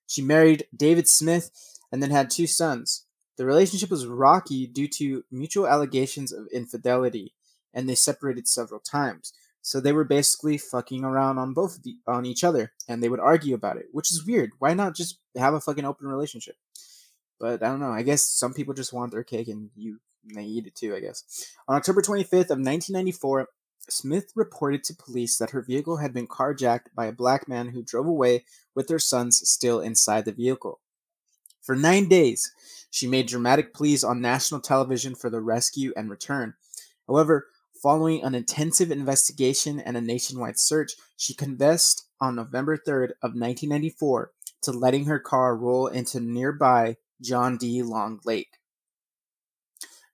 [0.06, 1.50] She married David Smith
[1.92, 3.08] and then had two sons.
[3.38, 7.34] The relationship was rocky due to mutual allegations of infidelity,
[7.74, 9.34] and they separated several times.
[9.62, 13.22] So they were basically fucking around on both the, on each other, and they would
[13.22, 14.52] argue about it, which is weird.
[14.60, 16.56] Why not just have a fucking open relationship?
[17.40, 17.92] But I don't know.
[17.92, 20.00] I guess some people just want their cake, and you
[20.36, 20.96] they eat it too.
[20.96, 21.24] I guess.
[21.68, 23.48] On October 25th of 1994,
[23.90, 27.84] Smith reported to police that her vehicle had been carjacked by a black man who
[27.84, 30.80] drove away with their sons still inside the vehicle.
[31.64, 32.52] For nine days,
[32.92, 36.56] she made dramatic pleas on national television for the rescue and return.
[37.08, 37.48] However,
[37.82, 44.32] following an intensive investigation and a nationwide search, she confessed on November 3rd of 1994
[44.64, 47.82] to letting her car roll into nearby John D.
[47.82, 48.60] Long Lake,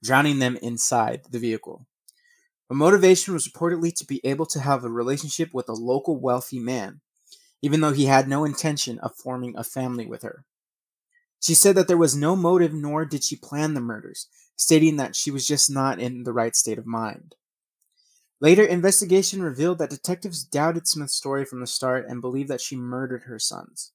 [0.04, 1.88] drowning them inside the vehicle.
[2.70, 6.60] Her motivation was reportedly to be able to have a relationship with a local wealthy
[6.60, 7.02] man,
[7.64, 10.46] even though he had no intention of forming a family with her.
[11.40, 15.16] She said that there was no motive nor did she plan the murders, stating that
[15.16, 17.36] she was just not in the right state of mind.
[18.42, 22.76] Later investigation revealed that detectives doubted Smith's story from the start and believed that she
[22.76, 23.92] murdered her sons.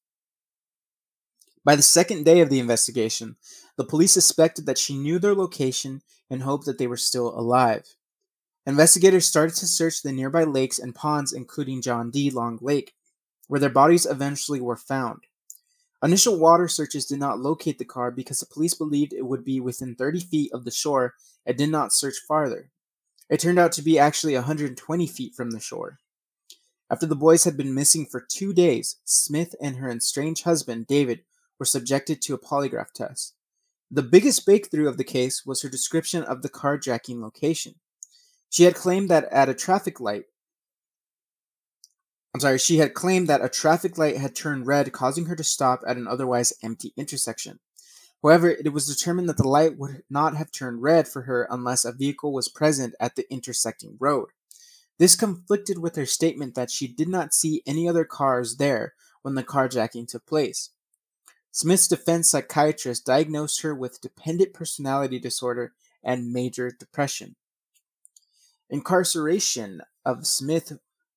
[1.64, 3.36] By the second day of the investigation,
[3.76, 7.96] the police suspected that she knew their location and hoped that they were still alive.
[8.66, 12.30] Investigators started to search the nearby lakes and ponds, including John D.
[12.30, 12.94] Long Lake,
[13.48, 15.22] where their bodies eventually were found.
[16.04, 19.58] Initial water searches did not locate the car because the police believed it would be
[19.58, 21.14] within 30 feet of the shore
[21.46, 22.70] and did not search farther.
[23.30, 25.98] It turned out to be actually 120 feet from the shore.
[26.90, 31.20] After the boys had been missing for two days, Smith and her estranged husband, David,
[31.58, 33.32] were subjected to a polygraph test.
[33.90, 37.76] The biggest breakthrough of the case was her description of the carjacking location.
[38.50, 40.26] She had claimed that at a traffic light,
[42.34, 45.44] I'm sorry, she had claimed that a traffic light had turned red, causing her to
[45.44, 47.60] stop at an otherwise empty intersection.
[48.24, 51.84] However, it was determined that the light would not have turned red for her unless
[51.84, 54.30] a vehicle was present at the intersecting road.
[54.98, 59.34] This conflicted with her statement that she did not see any other cars there when
[59.34, 60.70] the carjacking took place.
[61.52, 67.36] Smith's defense psychiatrist diagnosed her with dependent personality disorder and major depression.
[68.68, 70.72] Incarceration of Smith.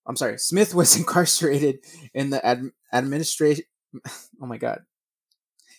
[0.08, 1.80] I'm sorry, Smith was incarcerated
[2.13, 3.65] in the ad, administration.
[4.41, 4.82] Oh my God.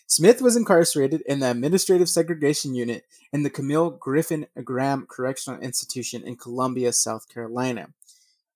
[0.05, 6.23] Smith was incarcerated in the Administrative Segregation Unit in the Camille Griffin Graham Correctional Institution
[6.23, 7.89] in Columbia, South Carolina.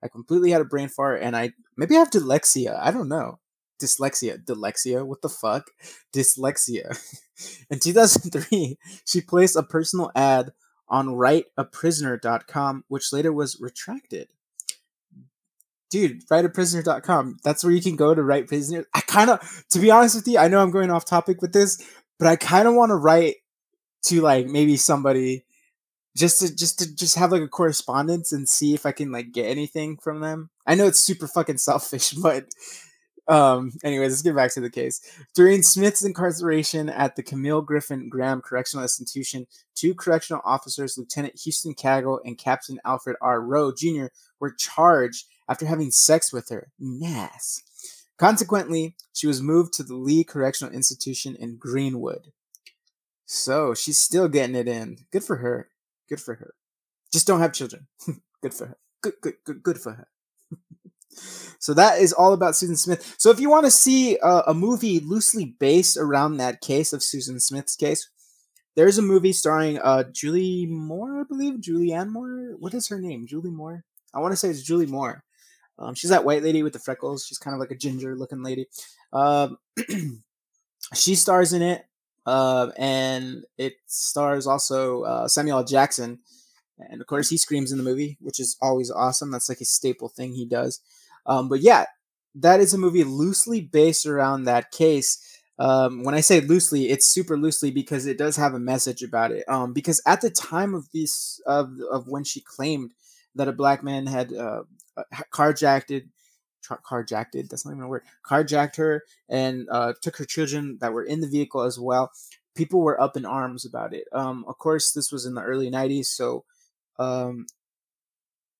[0.04, 2.78] I completely had a brain fart and I maybe I have dyslexia.
[2.82, 3.40] I don't know.
[3.80, 4.44] Dyslexia.
[4.44, 5.06] Dyslexia?
[5.06, 5.70] What the fuck?
[6.12, 6.98] Dyslexia.
[7.70, 10.54] in 2003, she placed a personal ad
[10.90, 14.30] on writeaprisoner.com, which later was retracted.
[15.94, 17.38] Dude, writeaprisoner.com.
[17.44, 18.88] That's where you can go to write prisoner.
[18.96, 21.54] I kind of, to be honest with you, I know I'm going off topic with
[21.54, 23.36] this, but I kind of want to write
[24.06, 25.46] to like maybe somebody
[26.18, 29.34] just to just to just have like a correspondence and see if I can like
[29.34, 30.50] get anything from them.
[30.66, 32.48] I know it's super fucking selfish, but
[33.28, 35.00] um, anyways, let's get back to the case.
[35.36, 41.76] During Smith's incarceration at the Camille Griffin Graham Correctional Institution, two correctional officers, Lieutenant Houston
[41.76, 43.40] Cagle and Captain Alfred R.
[43.42, 44.08] Rowe Jr.,
[44.40, 46.72] were charged after having sex with her.
[46.80, 47.64] Nas.
[48.18, 52.32] Consequently, she was moved to the Lee Correctional Institution in Greenwood.
[53.26, 54.98] So she's still getting it in.
[55.12, 55.70] Good for her.
[56.08, 56.54] Good for her.
[57.12, 57.88] Just don't have children.
[58.42, 58.78] good for her.
[59.02, 60.08] Good, good, good, good for her.
[61.60, 63.16] So that is all about Susan Smith.
[63.20, 67.04] So if you want to see a, a movie loosely based around that case of
[67.04, 68.10] Susan Smith's case,
[68.76, 71.62] there's a movie starring uh, Julie Moore, I believe.
[71.62, 72.56] Julianne Moore.
[72.58, 73.28] What is her name?
[73.28, 73.84] Julie Moore.
[74.14, 75.24] I want to say it's Julie Moore.
[75.80, 77.26] Um, she's that white lady with the freckles.
[77.26, 78.68] She's kind of like a ginger looking lady.
[79.12, 79.58] Um,
[80.94, 81.86] she stars in it.
[82.26, 85.64] uh, and it stars also uh, Samuel.
[85.64, 86.20] Jackson,
[86.80, 89.32] and of course he screams in the movie, which is always awesome.
[89.32, 90.82] That's like a staple thing he does.
[91.26, 91.86] Um, but yeah,
[92.36, 95.20] that is a movie loosely based around that case.
[95.60, 99.32] Um, when I say loosely, it's super loosely because it does have a message about
[99.32, 99.44] it.
[99.48, 102.92] Um, because at the time of this of of when she claimed
[103.36, 104.64] that a black man had uh,
[105.32, 106.08] carjacked
[106.64, 111.04] carjacked that's not even a word carjacked her and uh, took her children that were
[111.04, 112.12] in the vehicle as well.
[112.56, 114.08] People were up in arms about it.
[114.14, 116.46] Um, of course this was in the early 90s so
[117.00, 117.48] um,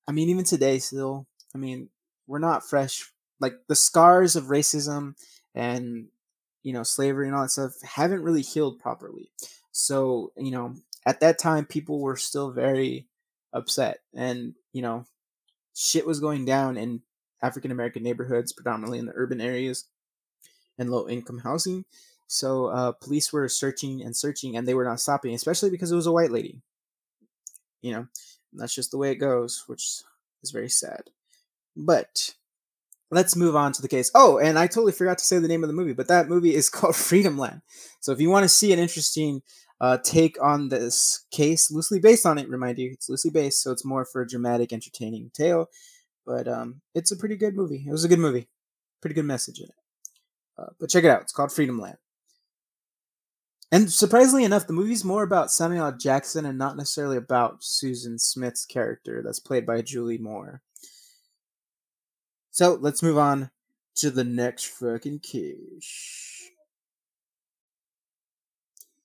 [0.08, 1.88] i mean even today still i mean
[2.26, 5.14] we're not fresh like the scars of racism
[5.54, 6.06] and
[6.62, 9.30] you know slavery and all that stuff haven't really healed properly.
[9.72, 10.74] So you know
[11.06, 13.06] at that time people were still very
[13.52, 15.06] upset and you know
[15.74, 17.00] shit was going down in
[17.42, 19.86] african american neighborhoods predominantly in the urban areas
[20.78, 21.84] and low income housing
[22.26, 25.96] so uh, police were searching and searching and they were not stopping especially because it
[25.96, 26.60] was a white lady
[27.82, 28.06] you know
[28.52, 30.02] that's just the way it goes which
[30.42, 31.10] is very sad
[31.76, 32.34] but
[33.14, 34.10] let's move on to the case.
[34.14, 36.54] Oh, and I totally forgot to say the name of the movie, but that movie
[36.54, 37.62] is called Freedomland.
[38.00, 39.42] So if you want to see an interesting
[39.80, 43.70] uh, take on this case, loosely based on it, remind you, it's loosely based, so
[43.70, 45.68] it's more for a dramatic, entertaining tale.
[46.26, 47.84] But um, it's a pretty good movie.
[47.86, 48.48] It was a good movie,
[49.00, 49.74] pretty good message in it.
[50.56, 51.22] Uh, but check it out.
[51.22, 51.96] It's called Freedomland.
[53.72, 55.90] And surprisingly enough, the movie's more about Samuel.
[55.92, 60.62] Jackson and not necessarily about Susan Smith's character that's played by Julie Moore.
[62.52, 63.50] So let's move on
[63.96, 66.33] to the next fucking case.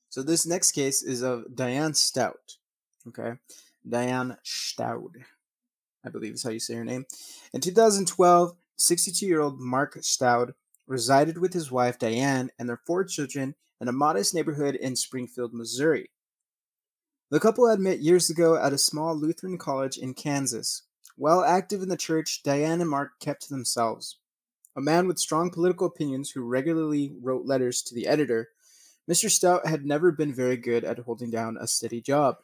[0.09, 2.57] So this next case is of Diane Stout.
[3.07, 3.33] Okay,
[3.87, 5.15] Diane Stout,
[6.03, 7.05] I believe is how you say her name.
[7.53, 10.53] In 2012, 62-year-old Mark Stout
[10.87, 15.53] resided with his wife Diane and their four children in a modest neighborhood in Springfield,
[15.53, 16.09] Missouri.
[17.29, 20.83] The couple had met years ago at a small Lutheran college in Kansas.
[21.15, 24.17] While active in the church, Diane and Mark kept to themselves.
[24.75, 28.49] A man with strong political opinions who regularly wrote letters to the editor,
[29.09, 29.29] Mr.
[29.29, 32.37] Stout had never been very good at holding down a steady job.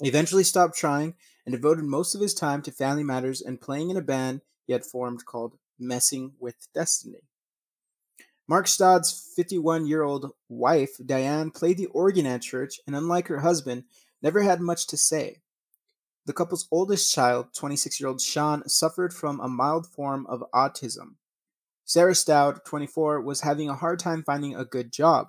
[0.00, 3.90] He eventually stopped trying and devoted most of his time to family matters and playing
[3.90, 7.20] in a band he had formed called Messing with Destiny.
[8.48, 13.40] Mark Stout's 51 year old wife, Diane, played the organ at church and, unlike her
[13.40, 13.84] husband,
[14.22, 15.42] never had much to say.
[16.26, 21.16] The couple's oldest child, 26 year old Sean, suffered from a mild form of autism.
[21.84, 25.28] Sarah Stout, 24, was having a hard time finding a good job,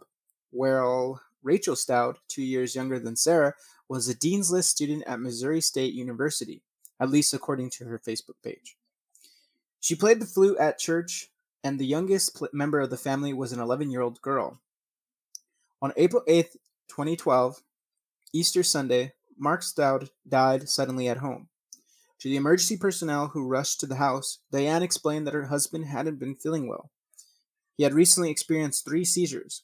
[0.55, 3.53] while Rachel Stout, two years younger than Sarah,
[3.89, 6.63] was a Dean's List student at Missouri State University,
[6.99, 8.77] at least according to her Facebook page.
[9.79, 11.29] She played the flute at church,
[11.63, 14.59] and the youngest pl- member of the family was an 11 year old girl.
[15.81, 16.55] On April 8th,
[16.87, 17.61] 2012,
[18.33, 21.49] Easter Sunday, Mark Stout died suddenly at home.
[22.19, 26.17] To the emergency personnel who rushed to the house, Diane explained that her husband hadn't
[26.17, 26.89] been feeling well.
[27.77, 29.63] He had recently experienced three seizures.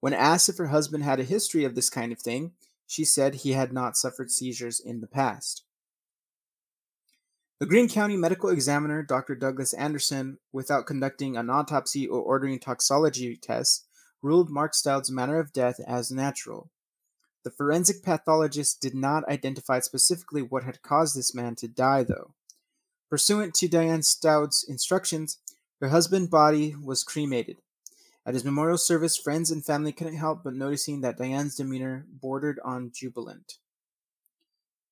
[0.00, 2.52] When asked if her husband had a history of this kind of thing,
[2.86, 5.64] she said he had not suffered seizures in the past.
[7.60, 9.34] The Greene County medical examiner, Dr.
[9.34, 13.84] Douglas Anderson, without conducting an autopsy or ordering toxicology tests,
[14.22, 16.70] ruled Mark Stout's manner of death as natural.
[17.42, 22.34] The forensic pathologist did not identify specifically what had caused this man to die, though.
[23.10, 25.38] Pursuant to Diane Stout's instructions,
[25.80, 27.58] her husband's body was cremated.
[28.26, 32.60] At his memorial service, friends and family couldn't help but noticing that Diane's demeanor bordered
[32.64, 33.58] on jubilant.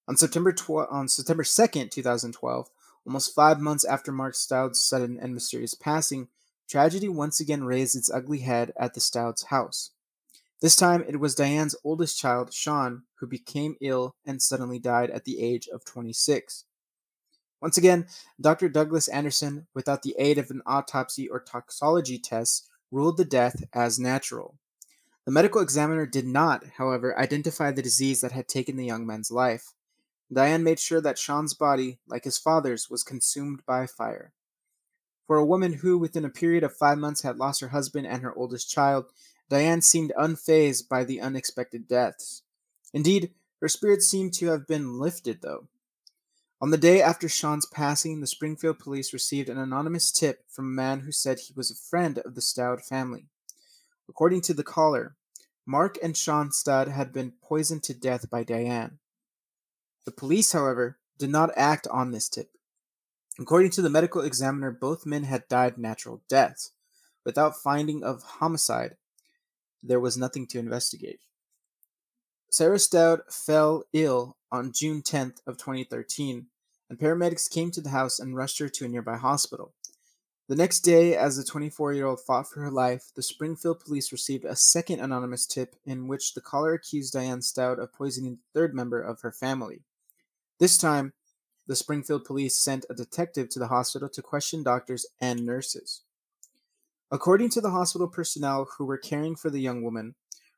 [0.09, 2.71] On September tw- on September 2nd, 2012,
[3.07, 6.29] almost five months after Mark Stout's sudden and mysterious passing,
[6.69, 9.91] tragedy once again raised its ugly head at the Stouts' house.
[10.61, 15.25] This time it was Diane's oldest child, Sean, who became ill and suddenly died at
[15.25, 16.65] the age of 26.
[17.61, 18.07] Once again,
[18.41, 18.69] Dr.
[18.69, 23.99] Douglas Anderson, without the aid of an autopsy or toxicology test, ruled the death as
[23.99, 24.55] natural.
[25.25, 29.31] The medical examiner did not, however, identify the disease that had taken the young man's
[29.31, 29.75] life.
[30.33, 34.33] Diane made sure that Sean's body, like his father's, was consumed by fire.
[35.27, 38.23] For a woman who, within a period of five months, had lost her husband and
[38.23, 39.07] her oldest child,
[39.51, 42.43] Diane seemed unfazed by the unexpected deaths.
[42.95, 45.67] Indeed, her spirits seemed to have been lifted, though.
[46.61, 50.69] On the day after Sean's passing, the Springfield police received an anonymous tip from a
[50.75, 53.27] man who said he was a friend of the Stout family.
[54.09, 55.15] According to the caller,
[55.65, 58.99] Mark and Sean Stout had been poisoned to death by Diane.
[60.05, 62.51] The police, however, did not act on this tip.
[63.39, 66.73] According to the medical examiner, both men had died natural deaths,
[67.25, 68.97] without finding of homicide
[69.81, 71.21] there was nothing to investigate.
[72.51, 76.47] Sarah Stout fell ill on June 10th of 2013,
[76.89, 79.73] and paramedics came to the house and rushed her to a nearby hospital.
[80.49, 84.11] The next day, as the 24 year old fought for her life, the Springfield police
[84.13, 88.59] received a second anonymous tip in which the caller accused Diane Stout of poisoning the
[88.59, 89.83] third member of her family.
[90.59, 91.13] This time,
[91.67, 96.01] the Springfield police sent a detective to the hospital to question doctors and nurses.
[97.11, 100.15] According to the hospital personnel who were caring for the young woman,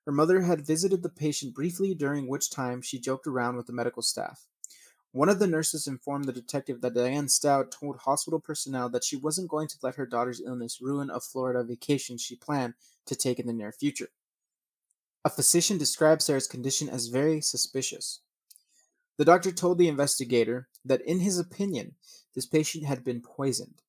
[0.06, 3.72] her mother had visited the patient briefly, during which time she joked around with the
[3.72, 4.46] medical staff.
[5.12, 9.16] One of the nurses informed the detective that Diane Stout told hospital personnel that she
[9.16, 12.74] wasn't going to let her daughter's illness ruin a Florida vacation she planned
[13.06, 14.10] to take in the near future.
[15.24, 18.20] A physician described Sarah's condition as very suspicious.
[19.18, 21.96] The doctor told the investigator that, in his opinion,
[22.34, 23.82] this patient had been poisoned.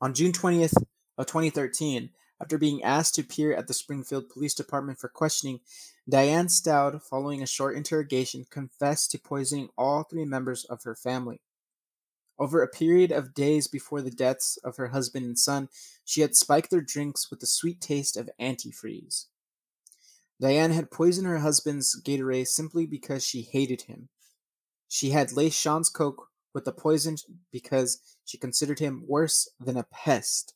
[0.00, 0.74] On June 20th
[1.18, 2.10] of 2013,
[2.40, 5.60] after being asked to appear at the Springfield Police Department for questioning,
[6.08, 11.40] Diane Stout, following a short interrogation, confessed to poisoning all three members of her family.
[12.38, 15.68] Over a period of days before the deaths of her husband and son,
[16.04, 19.26] she had spiked their drinks with the sweet taste of antifreeze.
[20.40, 24.08] Diane had poisoned her husband's Gatorade simply because she hated him.
[24.86, 27.16] She had laced Sean's Coke with the poison
[27.50, 30.54] because she considered him worse than a pest.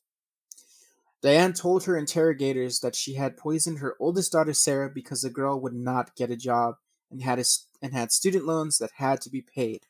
[1.23, 5.57] Diane told her interrogators that she had poisoned her oldest daughter Sarah because the girl
[5.61, 6.75] would not get a job
[7.09, 7.45] and had a,
[7.81, 9.87] and had student loans that had to be paid.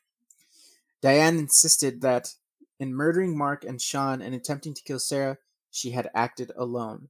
[1.02, 2.34] Diane insisted that
[2.78, 5.38] in murdering Mark and Sean and attempting to kill Sarah,
[5.72, 7.08] she had acted alone.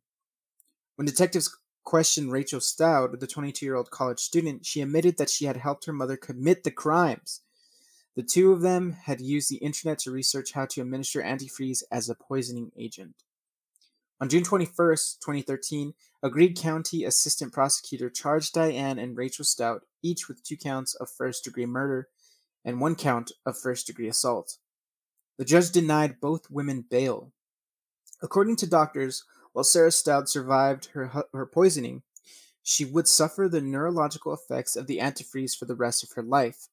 [0.97, 1.55] When detectives
[1.85, 5.85] questioned Rachel Stout, the 22 year old college student, she admitted that she had helped
[5.85, 7.43] her mother commit the crimes.
[8.17, 12.09] The two of them had used the internet to research how to administer antifreeze as
[12.09, 13.17] a poisoning agent.
[14.25, 14.73] On June 21,
[15.21, 20.95] 2013, a Greene County assistant prosecutor charged Diane and Rachel Stout each with two counts
[20.95, 22.09] of first degree murder
[22.65, 24.57] and one count of first degree assault.
[25.37, 27.33] The judge denied both women bail.
[28.23, 32.01] According to doctors, while Sarah Stout survived her, her poisoning,
[32.63, 36.69] she would suffer the neurological effects of the antifreeze for the rest of her life.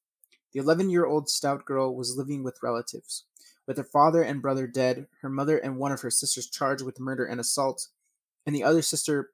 [0.54, 3.24] The 11 year old Stout girl was living with relatives.
[3.66, 6.98] With her father and brother dead, her mother and one of her sisters charged with
[6.98, 7.88] murder and assault,
[8.44, 9.30] and the other sister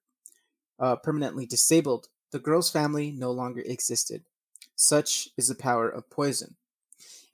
[0.78, 4.22] uh, permanently disabled, the girl's family no longer existed.
[4.76, 6.56] Such is the power of poison.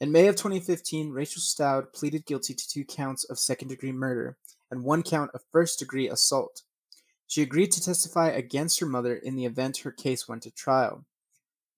[0.01, 4.37] In May of 2015, Rachel Stout pleaded guilty to two counts of second degree murder
[4.71, 6.63] and one count of first degree assault.
[7.27, 11.05] She agreed to testify against her mother in the event her case went to trial.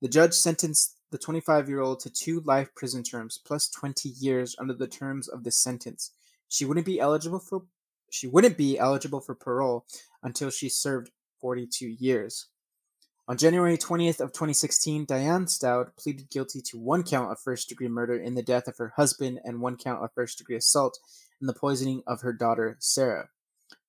[0.01, 4.57] The judge sentenced the 25 year old to two life prison terms plus 20 years
[4.59, 6.13] under the terms of this sentence.
[6.49, 7.63] She wouldn't be eligible for
[8.11, 9.85] she wouldn't be eligible for parole
[10.23, 12.47] until she served 42 years.
[13.29, 17.89] On January 20th of 2016, Diane Stout pleaded guilty to one count of first degree
[17.89, 21.01] murder in the death of her husband and one count of first degree assault
[21.41, 23.29] in the poisoning of her daughter Sarah.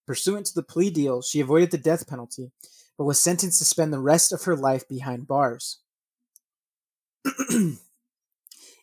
[0.07, 2.51] Pursuant to the plea deal, she avoided the death penalty,
[2.97, 5.79] but was sentenced to spend the rest of her life behind bars.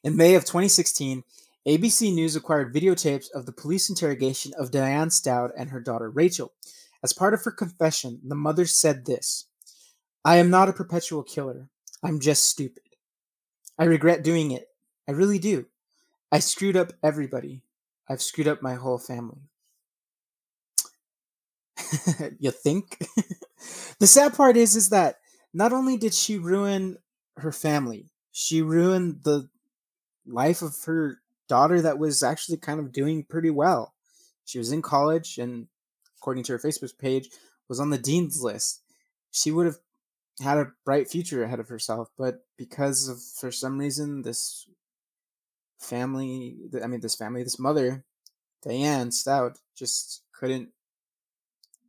[0.05, 1.24] In May of 2016,
[1.66, 6.53] ABC News acquired videotapes of the police interrogation of Diane Stout and her daughter Rachel.
[7.03, 9.47] As part of her confession, the mother said this
[10.24, 11.68] I am not a perpetual killer.
[12.03, 12.82] I'm just stupid.
[13.78, 14.68] I regret doing it.
[15.09, 15.66] I really do.
[16.30, 17.62] I screwed up everybody.
[18.09, 19.49] I've screwed up my whole family.
[22.38, 22.99] you think?
[23.99, 25.16] the sad part is is that
[25.55, 26.99] not only did she ruin
[27.38, 29.49] her family, she ruined the
[30.26, 33.95] life of her daughter that was actually kind of doing pretty well.
[34.45, 35.68] She was in college and
[36.18, 37.30] according to her Facebook page
[37.68, 38.82] was on the dean's list.
[39.30, 39.78] She would have
[40.43, 44.68] had a bright future ahead of herself, but because of for some reason this
[45.78, 48.05] family, I mean this family, this mother,
[48.64, 50.70] Diane Stout just couldn't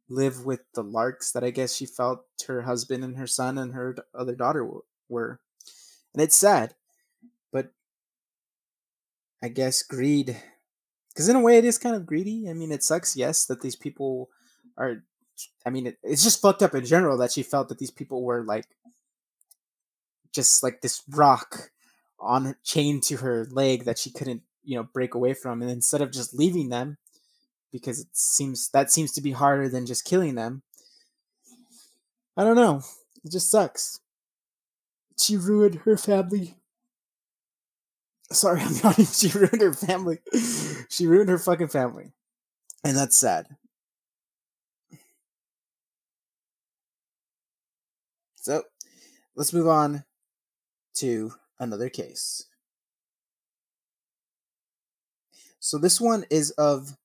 [0.07, 3.73] live with the larks that I guess she felt her husband and her son and
[3.73, 4.69] her other daughter
[5.09, 5.39] were
[6.15, 6.73] and it's sad
[7.51, 7.71] but
[9.43, 10.41] i guess greed
[11.09, 12.49] because in a way it is kind of greedy.
[12.49, 14.29] I mean it sucks yes that these people
[14.77, 15.03] are
[15.65, 18.23] i mean it, it's just fucked up in general that she felt that these people
[18.23, 18.67] were like
[20.33, 21.71] just like this rock
[22.19, 25.61] on chained to her leg that she couldn't you know break away from.
[25.61, 26.97] And instead of just leaving them
[27.71, 30.63] because it seems that seems to be harder than just killing them
[32.37, 32.81] i don't know.
[33.23, 33.99] It just sucks
[35.17, 36.55] she ruined her family.
[38.31, 38.99] Sorry, I'm not.
[39.07, 40.19] She ruined her family.
[40.89, 42.11] she ruined her fucking family,
[42.83, 43.47] and that's sad.
[48.35, 48.63] So
[49.35, 50.03] let's move on
[50.97, 52.45] to another case.
[55.59, 56.95] So this one is of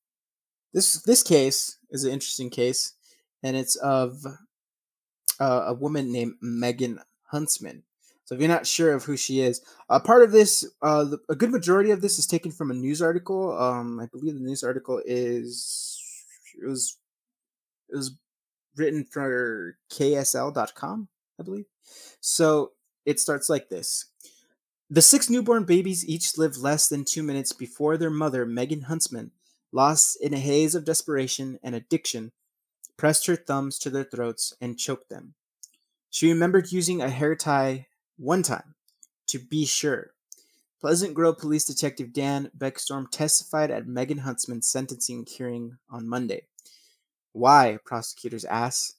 [0.75, 2.93] this this case is an interesting case,
[3.43, 4.27] and it's of
[5.41, 7.01] uh, a woman named Megan
[7.31, 7.85] Huntsman.
[8.31, 11.03] So if you're not sure of who she is, a uh, part of this, uh,
[11.03, 13.59] the, a good majority of this is taken from a news article.
[13.59, 16.01] Um, I believe the news article is
[16.63, 16.97] it was
[17.89, 18.17] it was
[18.77, 21.09] written for KSL.com,
[21.41, 21.65] I believe.
[22.21, 22.71] So
[23.05, 24.05] it starts like this.
[24.89, 29.33] The six newborn babies each lived less than two minutes before their mother, Megan Huntsman,
[29.73, 32.31] lost in a haze of desperation and addiction,
[32.97, 35.35] pressed her thumbs to their throats and choked them.
[36.11, 37.89] She remembered using a hair tie
[38.21, 38.75] one time,
[39.29, 40.11] to be sure.
[40.79, 46.47] Pleasant Grove Police Detective Dan Beckstorm testified at Megan Huntsman's sentencing hearing on Monday.
[47.33, 47.79] Why?
[47.85, 48.97] prosecutors asked.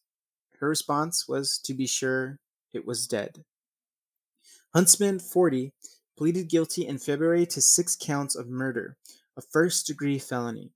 [0.59, 2.39] Her response was to be sure
[2.73, 3.43] it was dead.
[4.73, 5.73] Huntsman, 40,
[6.17, 8.97] pleaded guilty in February to six counts of murder,
[9.37, 10.71] a first degree felony.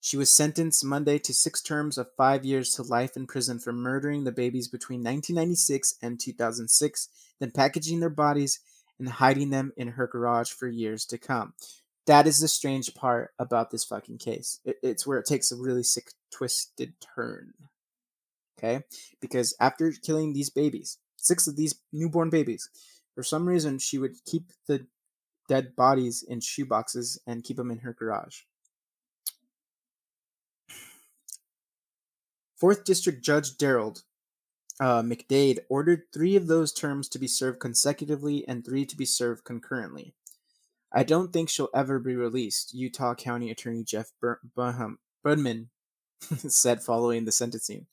[0.00, 3.72] She was sentenced Monday to six terms of five years to life in prison for
[3.72, 7.08] murdering the babies between 1996 and 2006,
[7.40, 8.60] then packaging their bodies
[8.98, 11.54] and hiding them in her garage for years to come.
[12.06, 14.60] That is the strange part about this fucking case.
[14.64, 17.52] It, it's where it takes a really sick, twisted turn.
[18.58, 18.84] Okay?
[19.20, 22.70] Because after killing these babies, six of these newborn babies,
[23.14, 24.86] for some reason she would keep the
[25.48, 28.42] dead bodies in shoeboxes and keep them in her garage.
[32.58, 34.02] Fourth District Judge Daryl
[34.80, 39.04] uh, McDade ordered three of those terms to be served consecutively and three to be
[39.04, 40.14] served concurrently.
[40.92, 45.66] I don't think she'll ever be released, Utah County Attorney Jeff Bur- Budman
[46.36, 47.86] said following the sentencing.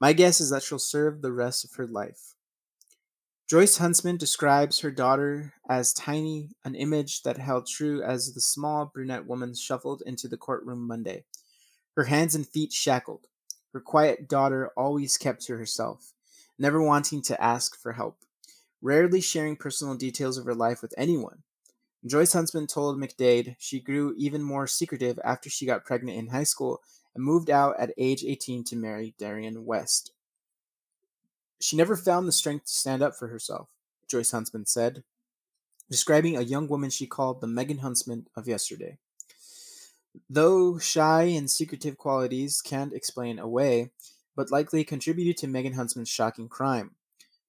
[0.00, 2.34] My guess is that she'll serve the rest of her life.
[3.48, 8.86] Joyce Huntsman describes her daughter as tiny, an image that held true as the small
[8.86, 11.24] brunette woman shuffled into the courtroom Monday,
[11.96, 13.26] her hands and feet shackled.
[13.78, 16.12] Her quiet daughter always kept to herself,
[16.58, 18.16] never wanting to ask for help,
[18.82, 21.44] rarely sharing personal details of her life with anyone.
[22.04, 26.42] Joyce Huntsman told McDade she grew even more secretive after she got pregnant in high
[26.42, 26.82] school
[27.14, 30.10] and moved out at age 18 to marry Darren West.
[31.60, 33.68] She never found the strength to stand up for herself,
[34.08, 35.04] Joyce Huntsman said,
[35.88, 38.98] describing a young woman she called the Megan Huntsman of yesterday.
[40.28, 43.90] Though shy and secretive qualities can't explain away,
[44.36, 46.92] but likely contributed to Megan Huntsman's shocking crime.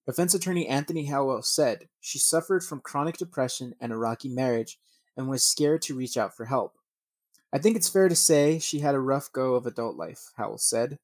[0.05, 4.79] Defense attorney Anthony Howell said she suffered from chronic depression and a rocky marriage
[5.15, 6.77] and was scared to reach out for help.
[7.53, 10.57] I think it's fair to say she had a rough go of adult life, Howell
[10.57, 10.97] said.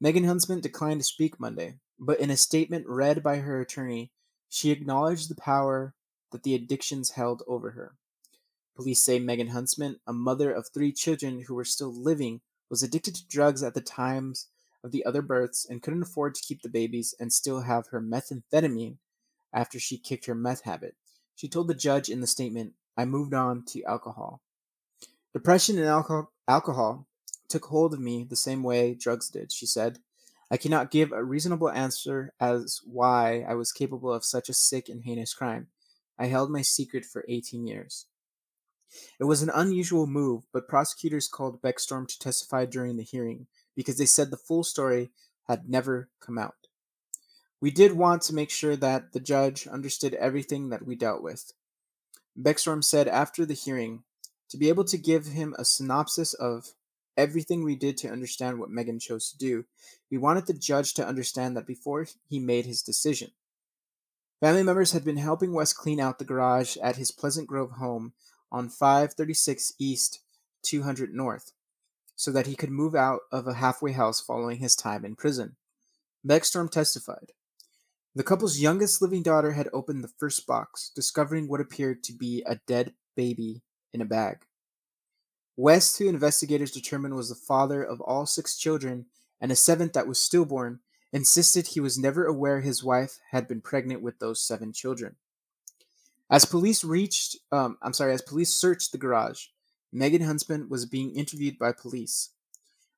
[0.00, 4.12] Megan Huntsman declined to speak Monday, but in a statement read by her attorney,
[4.48, 5.94] she acknowledged the power
[6.30, 7.96] that the addictions held over her.
[8.78, 13.16] Police say Megan Huntsman, a mother of three children who were still living, was addicted
[13.16, 14.46] to drugs at the times
[14.84, 18.00] of the other births and couldn't afford to keep the babies and still have her
[18.00, 18.98] methamphetamine
[19.52, 20.94] after she kicked her meth habit.
[21.34, 24.42] She told the judge in the statement, I moved on to alcohol.
[25.32, 27.08] Depression and alcohol, alcohol
[27.48, 29.98] took hold of me the same way drugs did, she said.
[30.52, 34.88] I cannot give a reasonable answer as why I was capable of such a sick
[34.88, 35.66] and heinous crime.
[36.16, 38.06] I held my secret for 18 years.
[39.20, 43.98] It was an unusual move, but prosecutors called Beckstorm to testify during the hearing because
[43.98, 45.10] they said the full story
[45.46, 46.68] had never come out.
[47.60, 51.52] We did want to make sure that the judge understood everything that we dealt with.
[52.40, 54.04] Beckstorm said after the hearing
[54.48, 56.74] to be able to give him a synopsis of
[57.16, 59.64] everything we did to understand what Megan chose to do,
[60.10, 63.32] we wanted the judge to understand that before he made his decision.
[64.40, 68.12] Family members had been helping West clean out the garage at his Pleasant Grove home
[68.50, 70.20] on 536 East,
[70.62, 71.52] 200 North,
[72.16, 75.56] so that he could move out of a halfway house following his time in prison.
[76.26, 77.32] Beckstorm testified.
[78.14, 82.42] The couple's youngest living daughter had opened the first box, discovering what appeared to be
[82.46, 84.38] a dead baby in a bag.
[85.56, 89.06] West, who investigators determined was the father of all six children
[89.40, 90.80] and a seventh that was stillborn,
[91.12, 95.16] insisted he was never aware his wife had been pregnant with those seven children.
[96.30, 99.46] As police reached, um, I'm sorry, as police searched the garage,
[99.92, 102.30] Megan Huntsman was being interviewed by police.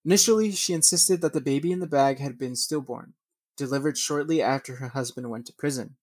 [0.05, 3.15] Initially, she insisted that the baby in the bag had been stillborn,
[3.57, 5.97] delivered shortly after her husband went to prison.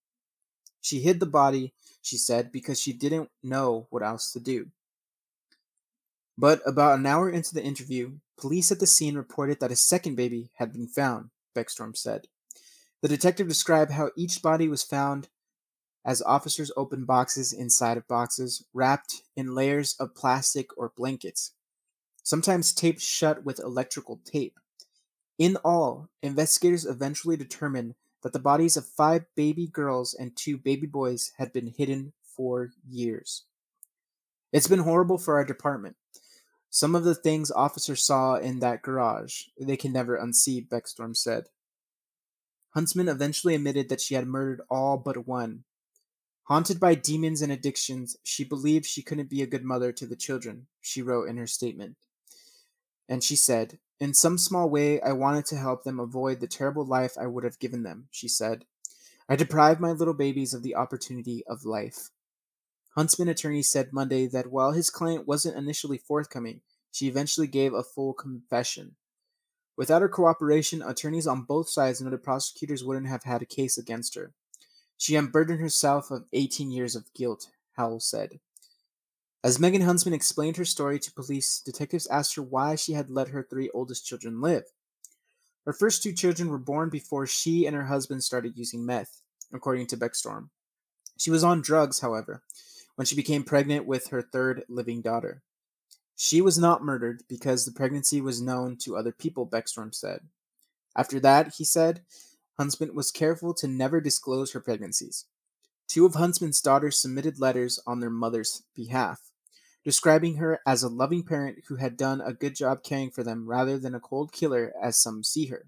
[0.80, 4.68] She hid the body, she said, because she didn't know what else to do.
[6.38, 10.16] But about an hour into the interview, police at the scene reported that a second
[10.16, 12.28] baby had been found, Beckstorm said.
[13.02, 15.28] The detective described how each body was found
[16.08, 21.52] as officers opened boxes inside of boxes, wrapped in layers of plastic or blankets,
[22.24, 24.58] sometimes taped shut with electrical tape.
[25.38, 27.94] In all, investigators eventually determined
[28.24, 32.72] that the bodies of five baby girls and two baby boys had been hidden for
[32.90, 33.44] years.
[34.54, 35.98] It's been horrible for our department.
[36.70, 41.46] Some of the things officers saw in that garage, they can never unsee, Beckstorm said.
[42.70, 45.64] Huntsman eventually admitted that she had murdered all but one,
[46.48, 50.16] Haunted by demons and addictions, she believed she couldn't be a good mother to the
[50.16, 51.98] children, she wrote in her statement.
[53.10, 56.86] And she said, In some small way, I wanted to help them avoid the terrible
[56.86, 58.64] life I would have given them, she said.
[59.28, 62.12] I deprived my little babies of the opportunity of life.
[62.96, 66.62] Huntsman attorney said Monday that while his client wasn't initially forthcoming,
[66.94, 68.96] she eventually gave a full confession.
[69.76, 74.16] Without her cooperation, attorneys on both sides noted prosecutors wouldn't have had a case against
[74.16, 74.32] her.
[74.98, 78.40] She unburdened herself of 18 years of guilt, Howell said.
[79.44, 83.30] As Megan Huntsman explained her story to police, detectives asked her why she had let
[83.30, 84.64] her three oldest children live.
[85.66, 89.22] Her first two children were born before she and her husband started using meth,
[89.54, 90.50] according to Beckstorm.
[91.18, 92.42] She was on drugs, however,
[92.96, 95.44] when she became pregnant with her third living daughter.
[96.16, 100.22] She was not murdered because the pregnancy was known to other people, Beckstorm said.
[100.96, 102.02] After that, he said,
[102.60, 105.26] Huntsman was careful to never disclose her pregnancies.
[105.88, 109.32] Two of Huntsman's daughters submitted letters on their mother's behalf,
[109.86, 113.48] describing her as a loving parent who had done a good job caring for them
[113.48, 115.68] rather than a cold killer as some see her.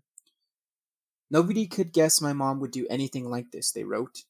[1.31, 4.23] Nobody could guess my mom would do anything like this, they wrote.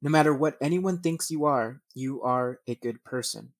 [0.00, 3.52] No matter what anyone thinks you are, you are a good person.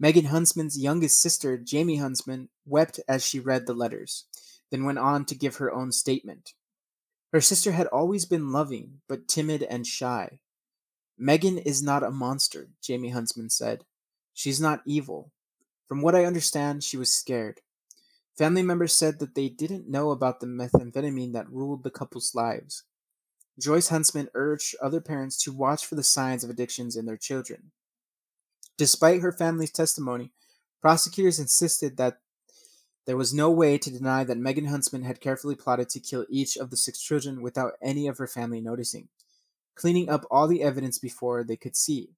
[0.00, 4.26] Megan Huntsman's youngest sister, Jamie Huntsman, wept as she read the letters,
[4.70, 6.52] then went on to give her own statement.
[7.32, 10.40] Her sister had always been loving, but timid and shy.
[11.18, 13.84] Megan is not a monster, Jamie Huntsman said.
[14.32, 15.32] She's not evil.
[15.86, 17.60] From what I understand, she was scared.
[18.36, 22.84] Family members said that they didn't know about the methamphetamine that ruled the couple's lives.
[23.60, 27.72] Joyce Huntsman urged other parents to watch for the signs of addictions in their children.
[28.76, 30.30] Despite her family's testimony,
[30.80, 32.20] prosecutors insisted that
[33.08, 36.58] there was no way to deny that Megan Huntsman had carefully plotted to kill each
[36.58, 39.08] of the six children without any of her family noticing,
[39.74, 42.10] cleaning up all the evidence before they could see.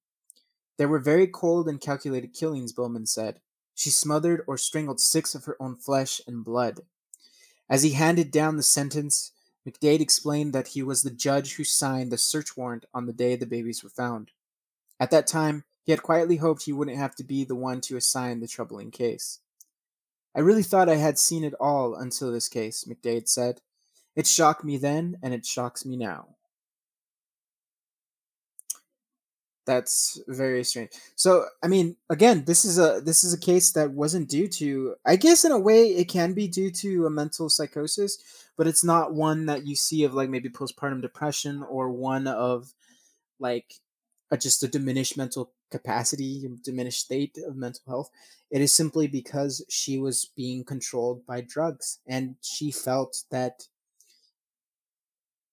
[0.79, 3.39] There were very cold and calculated killings, Bowman said.
[3.73, 6.81] She smothered or strangled six of her own flesh and blood.
[7.69, 9.31] As he handed down the sentence,
[9.65, 13.37] McDade explained that he was the judge who signed the search warrant on the day
[13.37, 14.33] the babies were found.
[14.99, 17.97] At that time, he had quietly hoped he wouldn't have to be the one to
[17.97, 19.39] assign the troubling case.
[20.35, 23.61] I really thought I had seen it all until this case, McDade said.
[24.17, 26.37] It shocked me then, and it shocks me now.
[29.67, 30.91] That's very strange.
[31.15, 34.97] So, I mean, again, this is a this is a case that wasn't due to.
[35.07, 38.19] I guess in a way, it can be due to a mental psychosis,
[38.57, 42.73] but it's not one that you see of like maybe postpartum depression or one of
[43.39, 43.75] like
[44.31, 48.11] a, just a diminished mental capacity, diminished state of mental health.
[48.51, 53.69] It is simply because she was being controlled by drugs and she felt that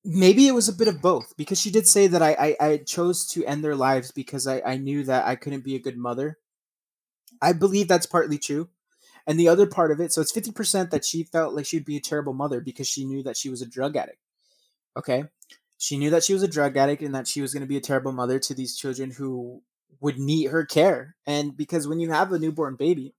[0.03, 2.77] maybe it was a bit of both because she did say that I, I, I
[2.77, 5.97] chose to end their lives because I, I knew that I couldn't be a good
[5.97, 6.39] mother.
[7.41, 8.69] I believe that's partly true.
[9.27, 11.97] And the other part of it, so it's 50% that she felt like she'd be
[11.97, 14.19] a terrible mother because she knew that she was a drug addict.
[14.95, 15.25] Okay.
[15.77, 17.77] She knew that she was a drug addict and that she was going to be
[17.77, 19.61] a terrible mother to these children who
[19.99, 21.15] would need her care.
[21.25, 23.13] And because when you have a newborn baby,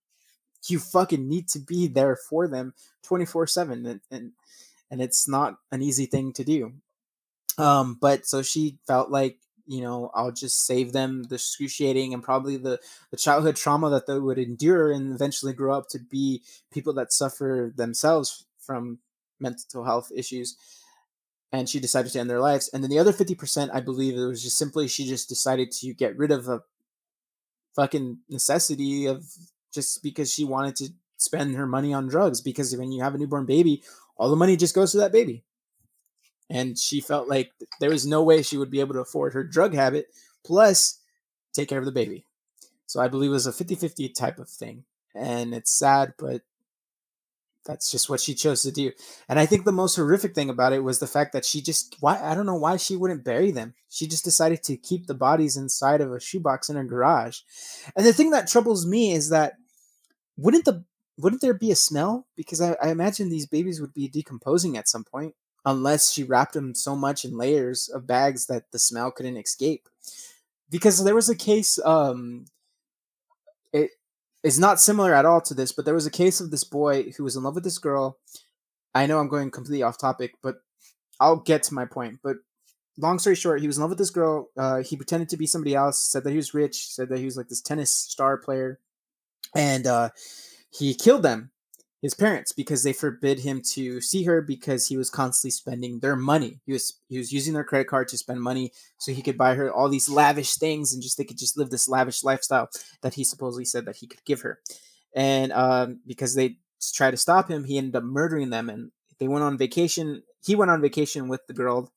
[0.66, 4.32] you fucking need to be there for them 24 7 and, and
[4.90, 6.72] and it's not an easy thing to do
[7.58, 12.22] um but so she felt like you know i'll just save them the excruciating and
[12.22, 12.78] probably the
[13.10, 16.42] the childhood trauma that they would endure and eventually grow up to be
[16.72, 18.98] people that suffer themselves from
[19.40, 20.56] mental health issues
[21.52, 22.68] and she decided to end their lives.
[22.72, 25.94] And then the other 50%, I believe it was just simply she just decided to
[25.94, 26.62] get rid of a
[27.74, 29.24] fucking necessity of
[29.72, 32.40] just because she wanted to spend her money on drugs.
[32.40, 33.82] Because when you have a newborn baby,
[34.16, 35.44] all the money just goes to that baby.
[36.50, 39.44] And she felt like there was no way she would be able to afford her
[39.44, 40.08] drug habit
[40.44, 41.00] plus
[41.52, 42.24] take care of the baby.
[42.86, 44.84] So I believe it was a 50 50 type of thing.
[45.14, 46.42] And it's sad, but
[47.68, 48.90] that's just what she chose to do.
[49.28, 51.96] And I think the most horrific thing about it was the fact that she just
[52.00, 53.74] why I don't know why she wouldn't bury them.
[53.90, 57.40] She just decided to keep the bodies inside of a shoebox in her garage.
[57.94, 59.54] And the thing that troubles me is that
[60.36, 60.84] wouldn't the
[61.18, 62.26] wouldn't there be a smell?
[62.36, 65.34] Because I, I imagine these babies would be decomposing at some point.
[65.64, 69.88] unless she wrapped them so much in layers of bags that the smell couldn't escape.
[70.70, 72.46] Because there was a case, um,
[73.72, 73.90] it
[74.42, 77.10] is not similar at all to this, but there was a case of this boy
[77.16, 78.18] who was in love with this girl.
[78.94, 80.56] I know I'm going completely off topic, but
[81.20, 82.20] I'll get to my point.
[82.22, 82.36] But
[82.96, 84.48] long story short, he was in love with this girl.
[84.56, 87.24] Uh, he pretended to be somebody else, said that he was rich, said that he
[87.24, 88.78] was like this tennis star player,
[89.54, 90.10] and uh,
[90.70, 91.50] he killed them,
[92.00, 96.14] his parents, because they forbid him to see her because he was constantly spending their
[96.14, 96.60] money.
[96.64, 99.54] He was he was using their credit card to spend money so he could buy
[99.54, 102.70] her all these lavish things and just they could just live this lavish lifestyle
[103.02, 104.60] that he supposedly said that he could give her.
[105.14, 106.58] And um, because they
[106.94, 110.22] tried to stop him, he ended up murdering them and they went on vacation.
[110.44, 111.92] He went on vacation with the girl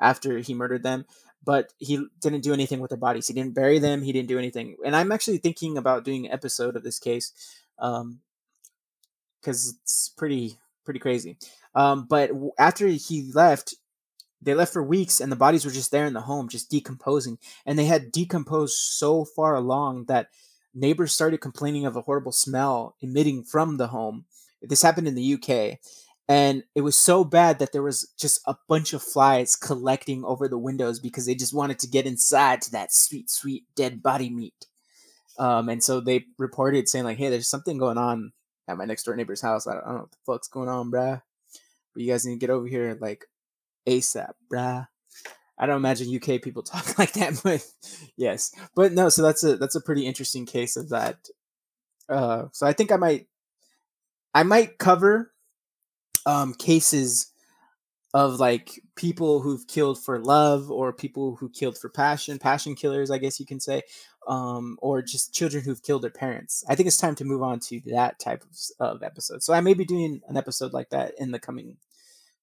[0.00, 1.06] after he murdered them,
[1.44, 3.26] but he didn't do anything with their bodies.
[3.26, 4.02] He didn't bury them.
[4.02, 4.76] He didn't do anything.
[4.84, 7.32] And I'm actually thinking about doing an episode of this case
[7.80, 8.20] um,
[9.40, 11.36] because it's pretty pretty crazy.
[11.74, 13.74] Um, but after he left,
[14.42, 17.38] they left for weeks, and the bodies were just there in the home, just decomposing.
[17.66, 20.28] And they had decomposed so far along that
[20.74, 24.24] neighbors started complaining of a horrible smell emitting from the home.
[24.62, 25.78] This happened in the UK,
[26.28, 30.48] and it was so bad that there was just a bunch of flies collecting over
[30.48, 34.30] the windows because they just wanted to get inside to that sweet, sweet dead body
[34.30, 34.66] meat.
[35.38, 38.32] Um, and so they reported saying like, "Hey, there's something going on
[38.70, 39.66] at my next door neighbor's house.
[39.66, 41.22] I don't, I don't know what the fuck's going on, bruh.
[41.92, 43.26] But you guys need to get over here like
[43.86, 44.86] ASAP, bruh."
[45.58, 47.64] I don't imagine UK people talk like that, but
[48.16, 49.08] yes, but no.
[49.08, 51.28] So that's a that's a pretty interesting case of that.
[52.08, 53.26] Uh, so I think I might
[54.34, 55.32] I might cover
[56.26, 57.32] um, cases
[58.12, 63.10] of like people who've killed for love or people who killed for passion, passion killers,
[63.10, 63.82] I guess you can say,
[64.26, 66.64] um, or just children who've killed their parents.
[66.68, 69.42] I think it's time to move on to that type of, of episode.
[69.42, 71.76] So I may be doing an episode like that in the coming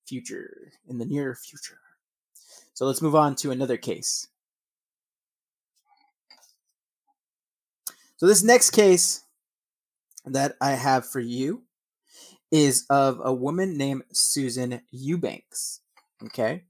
[0.07, 1.79] future, in the near future.
[2.73, 4.27] So let's move on to another case.
[8.17, 9.23] So this next case
[10.25, 11.63] that I have for you
[12.51, 15.81] is of a woman named Susan Eubanks.
[16.23, 16.63] Okay.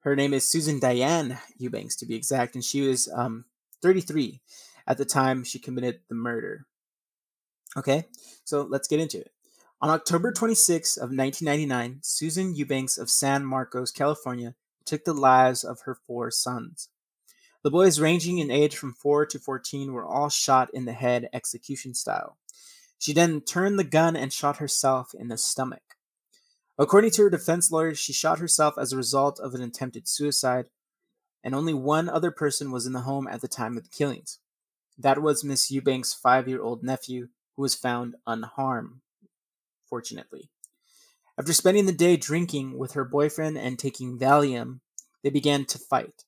[0.00, 3.46] Her name is Susan Diane Eubanks, to be exact, and she was um,
[3.84, 4.40] 33
[4.86, 6.64] at the time she committed the murder.
[7.76, 8.06] Okay,
[8.42, 9.30] so let's get into it.
[9.82, 14.54] On October 26 of 1999, Susan Eubanks of San Marcos, California,
[14.86, 16.88] took the lives of her four sons.
[17.62, 21.28] The boys, ranging in age from 4 to 14, were all shot in the head
[21.34, 22.38] execution style.
[22.98, 25.82] She then turned the gun and shot herself in the stomach.
[26.78, 30.70] According to her defense lawyer, she shot herself as a result of an attempted suicide,
[31.44, 34.40] and only one other person was in the home at the time of the killings.
[34.98, 39.00] That was Miss Eubanks' five year old nephew, who was found unharmed,
[39.86, 40.50] fortunately.
[41.38, 44.80] After spending the day drinking with her boyfriend and taking Valium,
[45.22, 46.24] they began to fight.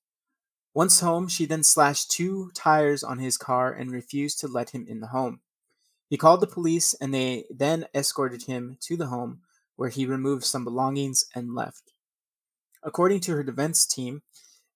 [0.74, 4.84] Once home, she then slashed two tires on his car and refused to let him
[4.86, 5.40] in the home.
[6.10, 9.40] He called the police and they then escorted him to the home
[9.76, 11.92] where he removed some belongings and left.
[12.82, 14.22] According to her defense team,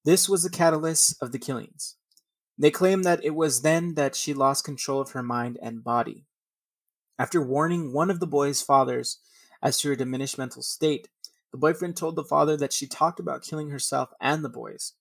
[0.05, 1.97] this was the catalyst of the killings.
[2.59, 6.25] They claim that it was then that she lost control of her mind and body.
[7.19, 9.19] After warning one of the boy's fathers
[9.63, 11.09] as to her diminished mental state,
[11.53, 14.95] the boyfriend told the father that she talked about killing herself and the boys.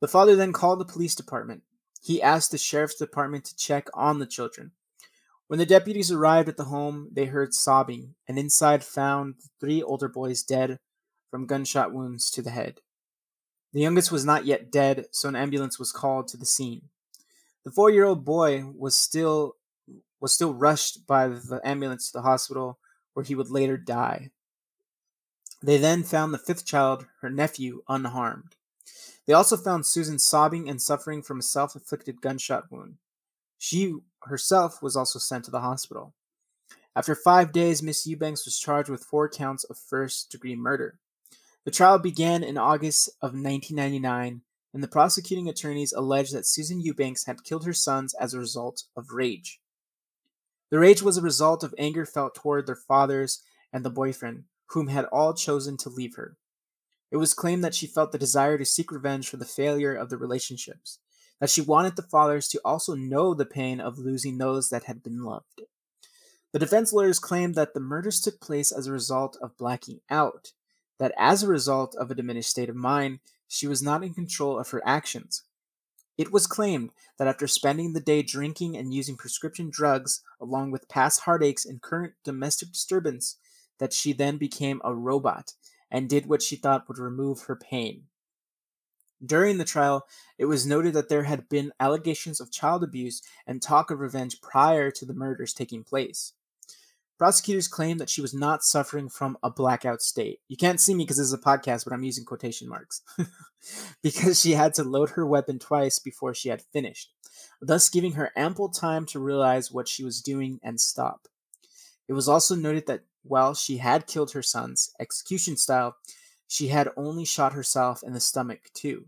[0.00, 1.62] The father then called the police department.
[2.02, 4.72] He asked the sheriff's department to check on the children.
[5.46, 9.82] When the deputies arrived at the home, they heard sobbing, and inside found the three
[9.82, 10.78] older boys dead
[11.30, 12.80] from gunshot wounds to the head.
[13.74, 16.82] The youngest was not yet dead, so an ambulance was called to the scene.
[17.64, 19.56] The four-year-old boy was still
[20.20, 22.78] was still rushed by the ambulance to the hospital,
[23.12, 24.30] where he would later die.
[25.60, 28.54] They then found the fifth child, her nephew, unharmed.
[29.26, 32.98] They also found Susan sobbing and suffering from a self inflicted gunshot wound.
[33.58, 36.14] She herself was also sent to the hospital.
[36.94, 41.00] After five days, Miss Eubanks was charged with four counts of first degree murder.
[41.64, 44.42] The trial began in August of 1999,
[44.74, 48.84] and the prosecuting attorneys alleged that Susan Eubanks had killed her sons as a result
[48.94, 49.60] of rage.
[50.70, 53.42] The rage was a result of anger felt toward their fathers
[53.72, 56.36] and the boyfriend, whom had all chosen to leave her.
[57.10, 60.10] It was claimed that she felt the desire to seek revenge for the failure of
[60.10, 60.98] the relationships,
[61.40, 65.02] that she wanted the fathers to also know the pain of losing those that had
[65.02, 65.62] been loved.
[66.52, 70.52] The defense lawyers claimed that the murders took place as a result of blacking out,
[70.98, 74.58] that as a result of a diminished state of mind, she was not in control
[74.58, 75.42] of her actions.
[76.16, 80.88] It was claimed that after spending the day drinking and using prescription drugs, along with
[80.88, 83.36] past heartaches and current domestic disturbance,
[83.78, 85.54] that she then became a robot
[85.90, 88.04] and did what she thought would remove her pain.
[89.24, 90.06] During the trial,
[90.38, 94.40] it was noted that there had been allegations of child abuse and talk of revenge
[94.40, 96.32] prior to the murders taking place.
[97.16, 100.40] Prosecutors claimed that she was not suffering from a blackout state.
[100.48, 103.02] You can't see me because this is a podcast, but I'm using quotation marks.
[104.02, 107.12] because she had to load her weapon twice before she had finished,
[107.60, 111.28] thus giving her ample time to realize what she was doing and stop.
[112.08, 115.96] It was also noted that while she had killed her sons, execution style,
[116.48, 119.06] she had only shot herself in the stomach too.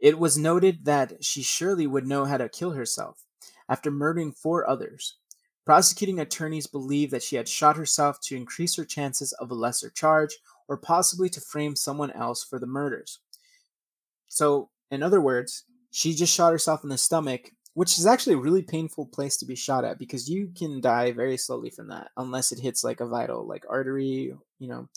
[0.00, 3.24] It was noted that she surely would know how to kill herself
[3.68, 5.16] after murdering four others.
[5.68, 9.90] Prosecuting attorneys believe that she had shot herself to increase her chances of a lesser
[9.90, 13.18] charge or possibly to frame someone else for the murders.
[14.28, 18.38] So, in other words, she just shot herself in the stomach, which is actually a
[18.38, 22.12] really painful place to be shot at because you can die very slowly from that
[22.16, 24.88] unless it hits like a vital like artery, you know.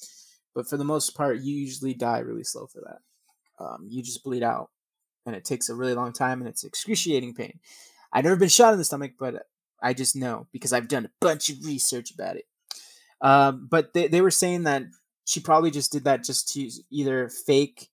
[0.55, 3.61] But for the most part, you usually die really slow for that.
[3.61, 4.69] Um, you just bleed out
[5.25, 7.59] and it takes a really long time and it's excruciating pain.
[8.13, 9.47] I've never been shot in the stomach, but
[9.81, 12.45] I just know because I've done a bunch of research about it.
[13.21, 14.83] Um, but they, they were saying that
[15.25, 17.89] she probably just did that just to either fake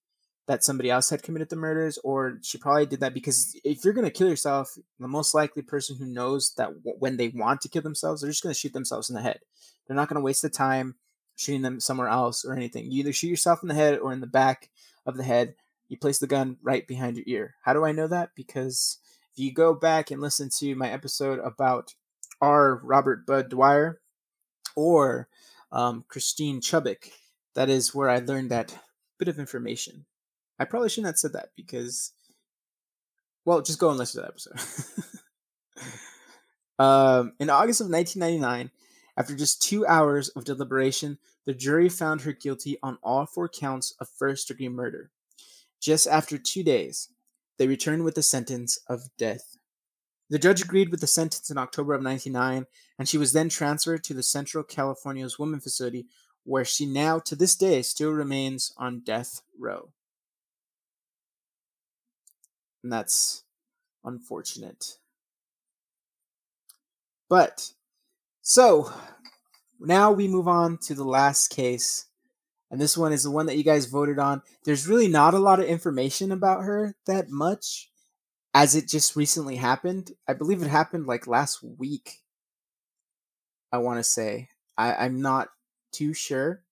[0.46, 3.92] that somebody else had committed the murders, or she probably did that because if you're
[3.92, 7.60] going to kill yourself, the most likely person who knows that w- when they want
[7.60, 9.40] to kill themselves, they're just going to shoot themselves in the head.
[9.86, 10.94] They're not going to waste the time
[11.36, 12.90] shooting them somewhere else or anything.
[12.90, 14.70] You either shoot yourself in the head or in the back
[15.04, 15.54] of the head
[15.88, 17.54] you place the gun right behind your ear.
[17.62, 18.30] How do I know that?
[18.34, 18.98] Because
[19.38, 21.94] if you go back and listen to my episode about
[22.40, 22.80] R.
[22.82, 24.00] Robert Budd Dwyer
[24.74, 25.28] or
[25.70, 27.08] um, Christine Chubbuck,
[27.54, 28.76] that is where I learned that
[29.16, 30.06] bit of information.
[30.58, 32.10] I probably shouldn't have said that because,
[33.44, 35.14] well, just go and listen to that episode.
[36.84, 38.72] um, in August of 1999,
[39.16, 41.16] after just two hours of deliberation,
[41.46, 45.12] the jury found her guilty on all four counts of first degree murder.
[45.80, 47.10] Just after two days,
[47.58, 49.56] they returned with a sentence of death.
[50.30, 52.66] The judge agreed with the sentence in October of 99,
[52.98, 56.06] and she was then transferred to the Central California's Women Facility,
[56.44, 59.90] where she now, to this day, still remains on death row.
[62.82, 63.44] And that's
[64.04, 64.98] unfortunate.
[67.28, 67.72] But,
[68.42, 68.92] so,
[69.80, 72.07] now we move on to the last case
[72.70, 74.42] and this one is the one that you guys voted on.
[74.64, 77.90] There's really not a lot of information about her that much,
[78.54, 80.12] as it just recently happened.
[80.26, 82.18] I believe it happened like last week.
[83.72, 85.48] I want to say I, I'm not
[85.92, 86.62] too sure,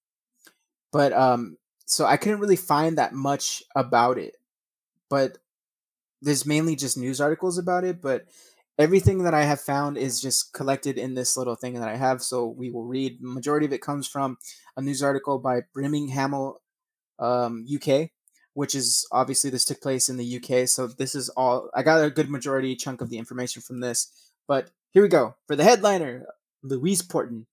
[0.92, 4.36] but um, so I couldn't really find that much about it.
[5.08, 5.38] But
[6.20, 8.02] there's mainly just news articles about it.
[8.02, 8.26] But
[8.78, 12.22] everything that I have found is just collected in this little thing that I have.
[12.22, 13.18] So we will read.
[13.20, 14.38] Majority of it comes from
[14.76, 16.54] a news article by Birmingham,
[17.18, 18.10] um, UK,
[18.54, 20.68] which is obviously this took place in the UK.
[20.68, 24.12] So this is all I got a good majority chunk of the information from this.
[24.46, 26.26] But here we go for the headliner:
[26.62, 27.46] Louise Porton,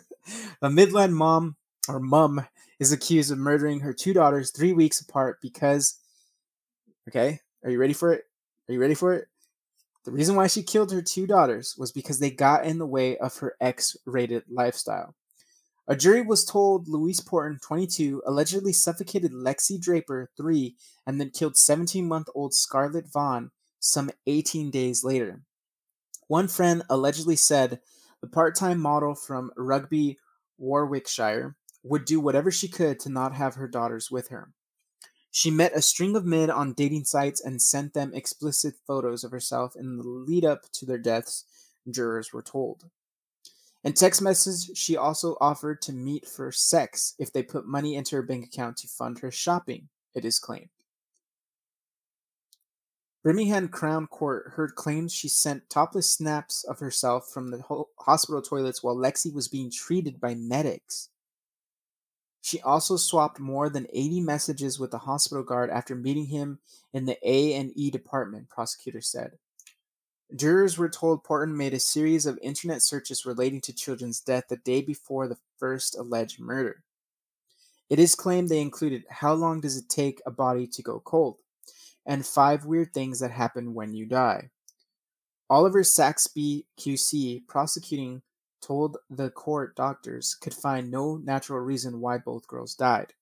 [0.62, 1.56] a Midland mom
[1.88, 2.46] or mum
[2.78, 5.98] is accused of murdering her two daughters three weeks apart because.
[7.08, 8.22] Okay, are you ready for it?
[8.68, 9.26] Are you ready for it?
[10.04, 13.16] The reason why she killed her two daughters was because they got in the way
[13.18, 15.14] of her X rated lifestyle.
[15.86, 20.76] A jury was told Louise Porton, 22, allegedly suffocated Lexi Draper, 3,
[21.06, 25.42] and then killed 17 month old Scarlett Vaughan some 18 days later.
[26.28, 27.80] One friend allegedly said
[28.20, 30.18] the part time model from Rugby,
[30.56, 34.52] Warwickshire, would do whatever she could to not have her daughters with her.
[35.34, 39.30] She met a string of men on dating sites and sent them explicit photos of
[39.30, 41.46] herself in the lead up to their deaths,
[41.90, 42.84] jurors were told.
[43.82, 48.14] In text messages, she also offered to meet for sex if they put money into
[48.16, 50.68] her bank account to fund her shopping, it is claimed.
[53.24, 57.62] Birmingham Crown Court heard claims she sent topless snaps of herself from the
[58.00, 61.08] hospital toilets while Lexi was being treated by medics.
[62.42, 66.58] She also swapped more than 80 messages with the hospital guard after meeting him
[66.92, 69.38] in the A&E department, prosecutors said.
[70.34, 74.56] Jurors were told Porton made a series of internet searches relating to children's death the
[74.56, 76.82] day before the first alleged murder.
[77.88, 81.36] It is claimed they included how long does it take a body to go cold
[82.06, 84.50] and five weird things that happen when you die.
[85.48, 88.22] Oliver Saxby QC prosecuting
[88.62, 93.14] told the court doctors could find no natural reason why both girls died.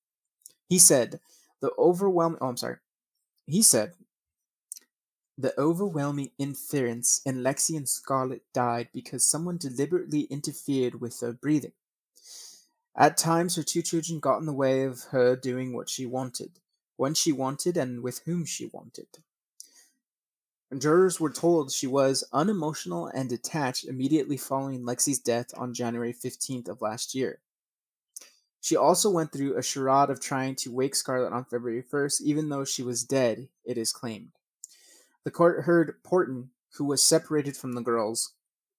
[0.68, 1.20] He said,
[1.60, 2.76] the overwhelming oh I'm sorry.
[3.46, 3.94] He said
[5.36, 11.72] the overwhelming inference in Lexi and Scarlett died because someone deliberately interfered with their breathing.
[12.94, 16.60] At times, her two children got in the way of her doing what she wanted,
[16.96, 19.08] when she wanted, and with whom she wanted.
[20.78, 26.68] Jurors were told she was unemotional and detached immediately following Lexi's death on January 15th
[26.68, 27.40] of last year.
[28.60, 32.50] She also went through a charade of trying to wake Scarlett on February 1st, even
[32.50, 34.30] though she was dead, it is claimed.
[35.24, 38.34] The court heard Porton, who was separated from the girls,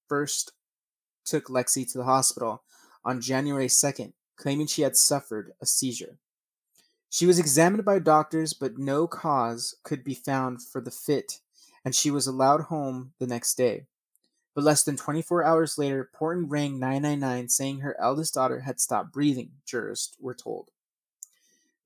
[0.08, 0.52] first
[1.24, 2.62] took Lexi to the hospital
[3.04, 6.16] on January 2nd, claiming she had suffered a seizure.
[7.10, 11.40] She was examined by doctors, but no cause could be found for the fit,
[11.84, 13.86] and she was allowed home the next day.
[14.54, 19.12] But less than 24 hours later, Porton rang 999 saying her eldest daughter had stopped
[19.12, 20.68] breathing, jurors were told.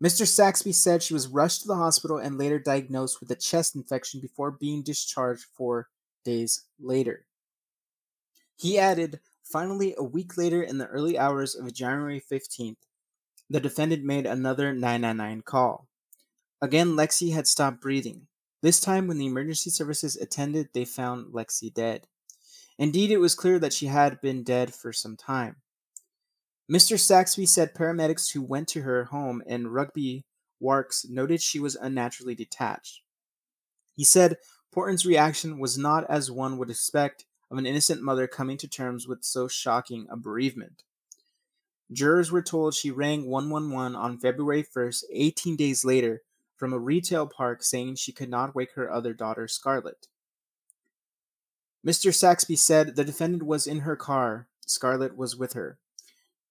[0.02, 0.26] Mr.
[0.26, 4.20] Saxby said she was rushed to the hospital and later diagnosed with a chest infection
[4.20, 5.88] before being discharged four
[6.24, 7.24] days later.
[8.56, 12.76] He added, finally, a week later, in the early hours of January 15th,
[13.48, 15.86] the defendant made another 999 call.
[16.60, 18.26] Again, Lexi had stopped breathing.
[18.66, 22.08] This time, when the emergency services attended, they found Lexi dead.
[22.76, 25.58] Indeed, it was clear that she had been dead for some time.
[26.68, 26.98] Mr.
[26.98, 30.24] Saxby said paramedics who went to her home in Rugby
[30.60, 33.02] Warks noted she was unnaturally detached.
[33.94, 34.38] He said
[34.72, 39.06] Porton's reaction was not as one would expect of an innocent mother coming to terms
[39.06, 40.82] with so shocking a bereavement.
[41.92, 46.22] Jurors were told she rang 111 on February 1st, 18 days later,
[46.56, 50.08] from a retail park saying she could not wake her other daughter, Scarlett.
[51.86, 52.12] Mr.
[52.12, 54.48] Saxby said the defendant was in her car.
[54.66, 55.78] Scarlett was with her.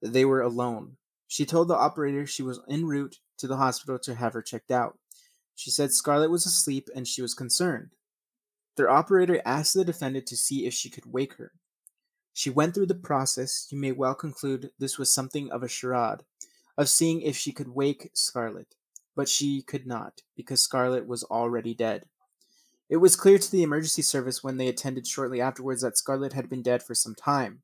[0.01, 0.97] They were alone.
[1.27, 4.71] She told the operator she was en route to the hospital to have her checked
[4.71, 4.97] out.
[5.55, 7.89] She said Scarlett was asleep and she was concerned.
[8.75, 11.51] Their operator asked the defendant to see if she could wake her.
[12.33, 13.67] She went through the process.
[13.71, 16.23] You may well conclude this was something of a charade,
[16.77, 18.75] of seeing if she could wake Scarlett,
[19.15, 22.05] but she could not, because Scarlett was already dead.
[22.89, 26.49] It was clear to the emergency service when they attended shortly afterwards that Scarlett had
[26.49, 27.63] been dead for some time.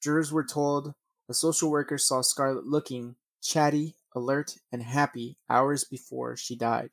[0.00, 0.94] Jurors were told
[1.28, 6.90] a social worker saw Scarlett looking chatty, alert, and happy hours before she died.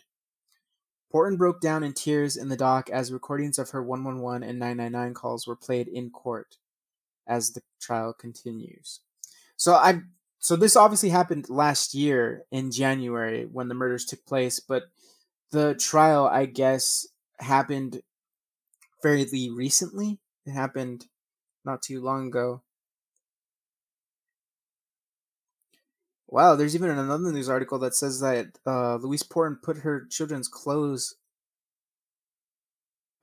[1.11, 5.13] Porton broke down in tears in the dock as recordings of her 111 and 999
[5.13, 6.57] calls were played in court
[7.25, 9.01] as the trial continues.
[9.55, 10.01] So I
[10.39, 14.83] so this obviously happened last year in January when the murders took place, but
[15.51, 17.07] the trial I guess
[17.39, 18.01] happened
[19.01, 20.19] fairly recently.
[20.45, 21.07] It happened
[21.65, 22.63] not too long ago.
[26.27, 30.47] Wow, there's even another news article that says that uh, Louise Porton put her children's
[30.49, 31.15] clothes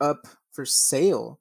[0.01, 1.41] up for sale.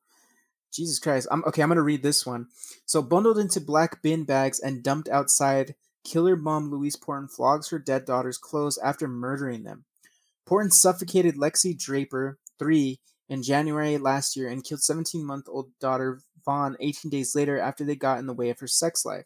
[0.73, 1.27] Jesus Christ.
[1.31, 2.47] I'm okay, I'm to read this one.
[2.85, 7.79] So, bundled into black bin bags and dumped outside, killer mom Louise Porton flogs her
[7.79, 9.85] dead daughter's clothes after murdering them.
[10.45, 12.99] Porton suffocated Lexi Draper, 3,
[13.29, 17.83] in January last year and killed 17 month old daughter Vaughan 18 days later after
[17.83, 19.25] they got in the way of her sex life.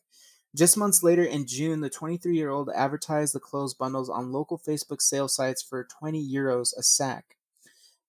[0.55, 4.57] Just months later, in June, the 23 year old advertised the clothes bundles on local
[4.59, 7.36] Facebook sale sites for 20 euros a sack.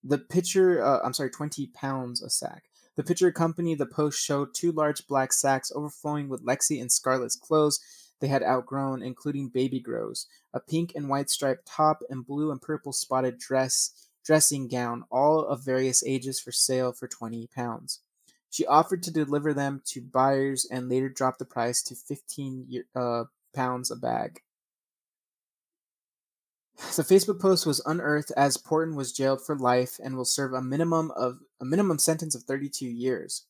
[0.05, 2.65] The picture, uh, I'm sorry, 20 pounds a sack.
[2.97, 7.37] The picture accompanied the post showed two large black sacks overflowing with Lexi and Scarlett's
[7.37, 7.81] clothes
[8.21, 12.61] they had outgrown, including baby grows, a pink and white striped top, and blue and
[12.61, 18.01] purple spotted dress dressing gown, all of various ages for sale for 20 pounds.
[18.51, 23.25] She offered to deliver them to buyers and later dropped the price to 15 uh,
[23.55, 24.41] pounds a bag.
[26.79, 30.63] The Facebook post was unearthed as Porton was jailed for life and will serve a
[30.63, 33.47] minimum of a minimum sentence of 32 years.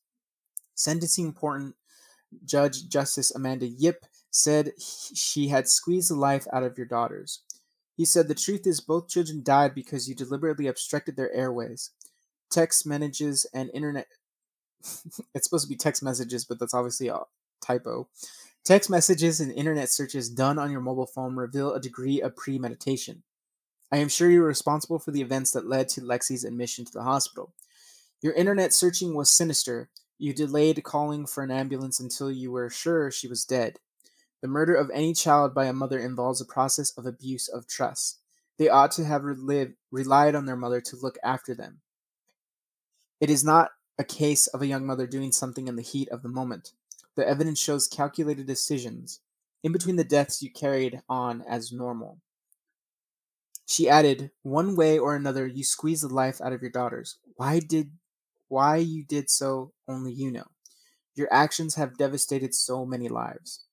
[0.73, 1.75] Sentencing Porton
[2.45, 7.43] Judge Justice Amanda Yip said she had squeezed the life out of your daughters.
[7.95, 11.91] He said the truth is both children died because you deliberately obstructed their airways.
[12.49, 14.07] Text messages and internet
[15.35, 17.19] it's supposed to be text messages, but that's obviously a
[17.61, 18.07] typo.
[18.69, 23.23] Text messages and internet searches done on your mobile phone reveal a degree of premeditation.
[23.91, 26.91] I am sure you were responsible for the events that led to Lexi's admission to
[26.91, 27.51] the hospital.
[28.21, 29.89] Your internet searching was sinister.
[30.19, 33.79] You delayed calling for an ambulance until you were sure she was dead.
[34.43, 38.19] The murder of any child by a mother involves a process of abuse of trust.
[38.59, 41.79] They ought to have relied on their mother to look after them.
[43.19, 46.21] It is not a case of a young mother doing something in the heat of
[46.21, 46.73] the moment.
[47.19, 49.19] The evidence shows calculated decisions.
[49.61, 52.19] In between the deaths, you carried on as normal.
[53.65, 57.17] She added, One way or another, you squeezed the life out of your daughters.
[57.35, 57.91] Why did
[58.47, 60.45] why you did so, only you know.
[61.13, 63.65] Your actions have devastated so many lives.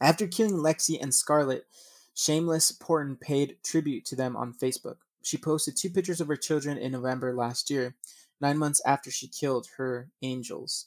[0.00, 1.66] After killing Lexi and Scarlett,
[2.14, 4.98] Shameless Porton paid tribute to them on Facebook.
[5.24, 7.96] She posted two pictures of her children in November last year,
[8.40, 10.86] nine months after she killed her angels.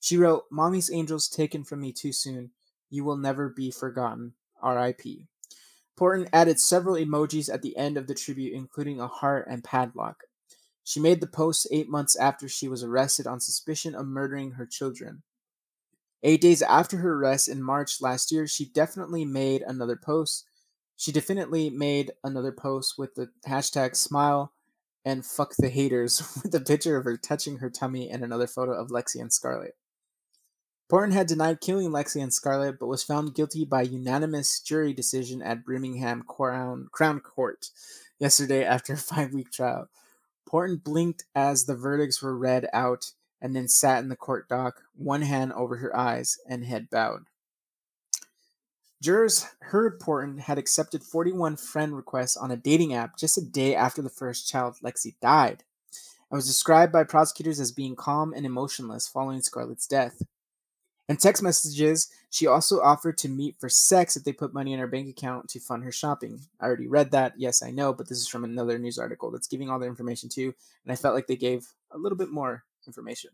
[0.00, 2.50] She wrote, Mommy's angels taken from me too soon.
[2.88, 4.32] You will never be forgotten.
[4.62, 5.26] R.I.P.
[5.96, 10.24] Porton added several emojis at the end of the tribute, including a heart and padlock.
[10.82, 14.66] She made the post eight months after she was arrested on suspicion of murdering her
[14.66, 15.22] children.
[16.22, 20.46] Eight days after her arrest in March last year, she definitely made another post.
[20.96, 24.52] She definitely made another post with the hashtag smile
[25.04, 28.72] and fuck the haters with a picture of her touching her tummy and another photo
[28.72, 29.76] of Lexi and Scarlett.
[30.90, 35.40] Porton had denied killing Lexi and Scarlett, but was found guilty by unanimous jury decision
[35.40, 37.70] at Birmingham Crown, Crown Court
[38.18, 39.88] yesterday after a five week trial.
[40.48, 44.82] Porton blinked as the verdicts were read out and then sat in the court dock,
[44.96, 47.26] one hand over her eyes and head bowed.
[49.00, 53.76] Jurors heard Porton had accepted 41 friend requests on a dating app just a day
[53.76, 55.62] after the first child, Lexi, died,
[56.30, 60.20] and was described by prosecutors as being calm and emotionless following Scarlett's death.
[61.10, 64.78] In text messages, she also offered to meet for sex if they put money in
[64.78, 66.42] her bank account to fund her shopping.
[66.60, 67.32] I already read that.
[67.36, 70.28] Yes, I know, but this is from another news article that's giving all the information
[70.28, 70.54] too,
[70.84, 73.30] and I felt like they gave a little bit more information.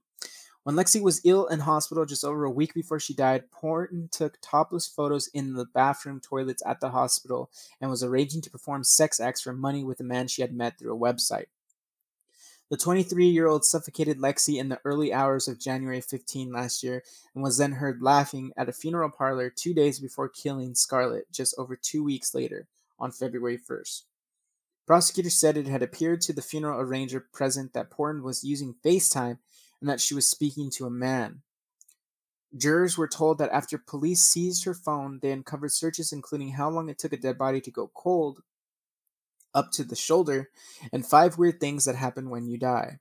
[0.62, 4.38] When Lexi was ill in hospital just over a week before she died, Porton took
[4.40, 9.20] topless photos in the bathroom toilets at the hospital and was arranging to perform sex
[9.20, 11.48] acts for money with a man she had met through a website.
[12.68, 17.04] The 23 year old suffocated Lexi in the early hours of January 15 last year
[17.32, 21.54] and was then heard laughing at a funeral parlor two days before killing Scarlett just
[21.58, 22.66] over two weeks later,
[22.98, 24.02] on February 1st.
[24.84, 29.38] Prosecutors said it had appeared to the funeral arranger present that Porton was using FaceTime
[29.80, 31.42] and that she was speaking to a man.
[32.56, 36.88] Jurors were told that after police seized her phone, they uncovered searches including how long
[36.88, 38.42] it took a dead body to go cold,
[39.56, 40.50] up to the shoulder,
[40.92, 43.00] and five weird things that happen when you die.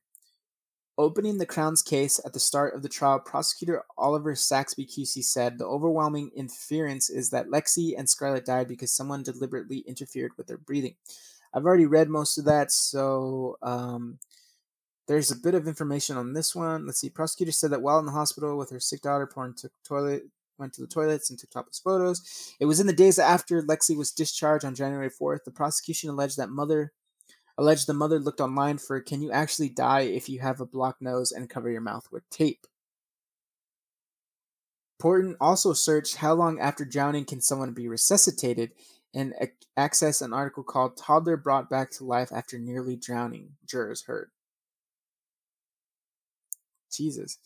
[0.97, 5.57] Opening the Crown's case at the start of the trial, prosecutor Oliver Saxby QC said
[5.57, 10.57] the overwhelming inference is that Lexi and Scarlett died because someone deliberately interfered with their
[10.57, 10.95] breathing.
[11.53, 14.19] I've already read most of that, so um,
[15.07, 16.85] there's a bit of information on this one.
[16.85, 17.09] Let's see.
[17.09, 20.23] Prosecutor said that while in the hospital with her sick daughter, Porton took toilet
[20.57, 22.55] went to the toilets and took topless photos.
[22.59, 25.43] It was in the days after Lexi was discharged on January 4th.
[25.43, 26.93] The prosecution alleged that mother
[27.57, 31.01] alleged the mother looked online for can you actually die if you have a blocked
[31.01, 32.67] nose and cover your mouth with tape.
[34.99, 38.71] Porton also searched how long after drowning can someone be resuscitated
[39.13, 39.33] and
[39.77, 44.31] access an article called Toddler Brought Back to Life After Nearly Drowning, jurors heard.
[46.91, 47.37] Jesus.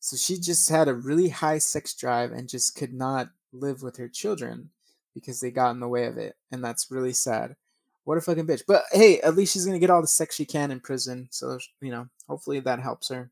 [0.00, 3.96] So she just had a really high sex drive and just could not live with
[3.96, 4.70] her children
[5.14, 6.36] because they got in the way of it.
[6.52, 7.56] And that's really sad.
[8.04, 8.62] What a fucking bitch.
[8.66, 11.28] But hey, at least she's going to get all the sex she can in prison.
[11.30, 13.30] So, you know, hopefully that helps her.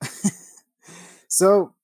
[1.28, 1.74] so,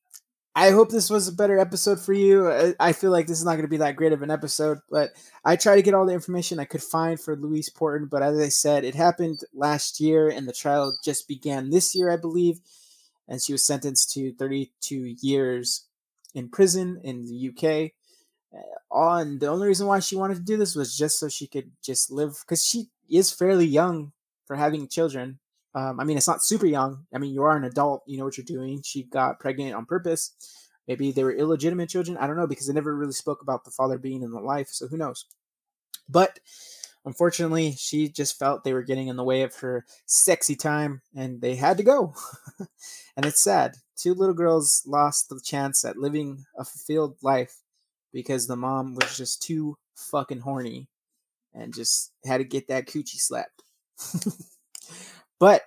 [0.54, 2.74] I hope this was a better episode for you.
[2.78, 5.10] I feel like this is not going to be that great of an episode, but
[5.46, 8.06] I try to get all the information I could find for Louise Porton.
[8.06, 12.10] But as I said, it happened last year, and the trial just began this year,
[12.10, 12.60] I believe
[13.28, 15.86] and she was sentenced to 32 years
[16.34, 17.92] in prison in the UK.
[18.54, 21.46] Uh, and the only reason why she wanted to do this was just so she
[21.46, 24.12] could just live, because she is fairly young
[24.46, 25.38] for having children.
[25.74, 27.06] Um, I mean, it's not super young.
[27.14, 28.82] I mean, you are an adult, you know what you're doing.
[28.82, 30.34] She got pregnant on purpose.
[30.86, 32.16] Maybe they were illegitimate children.
[32.18, 34.68] I don't know because they never really spoke about the father being in the life,
[34.68, 35.26] so who knows.
[36.08, 36.40] But
[37.04, 41.40] Unfortunately, she just felt they were getting in the way of her sexy time and
[41.40, 42.14] they had to go.
[43.16, 43.74] and it's sad.
[43.96, 47.56] Two little girls lost the chance at living a fulfilled life
[48.12, 50.88] because the mom was just too fucking horny
[51.54, 53.62] and just had to get that coochie slapped.
[55.40, 55.62] but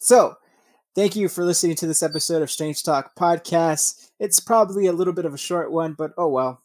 [0.00, 0.36] so,
[0.94, 4.10] thank you for listening to this episode of Strange Talk Podcast.
[4.18, 6.62] It's probably a little bit of a short one, but oh well.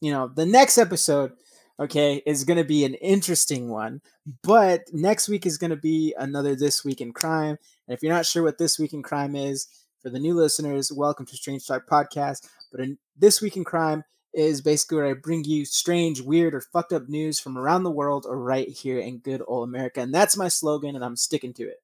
[0.00, 1.32] You know, the next episode
[1.78, 4.00] okay, is going to be an interesting one.
[4.42, 7.58] But next week is going to be another This Week in Crime.
[7.86, 9.68] And if you're not sure what This Week in Crime is,
[10.00, 12.46] for the new listeners, welcome to Strange Talk Podcast.
[12.70, 16.60] But in This Week in Crime is basically where I bring you strange, weird, or
[16.60, 20.00] fucked up news from around the world or right here in good old America.
[20.00, 21.82] And that's my slogan, and I'm sticking to it.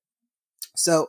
[0.74, 1.08] So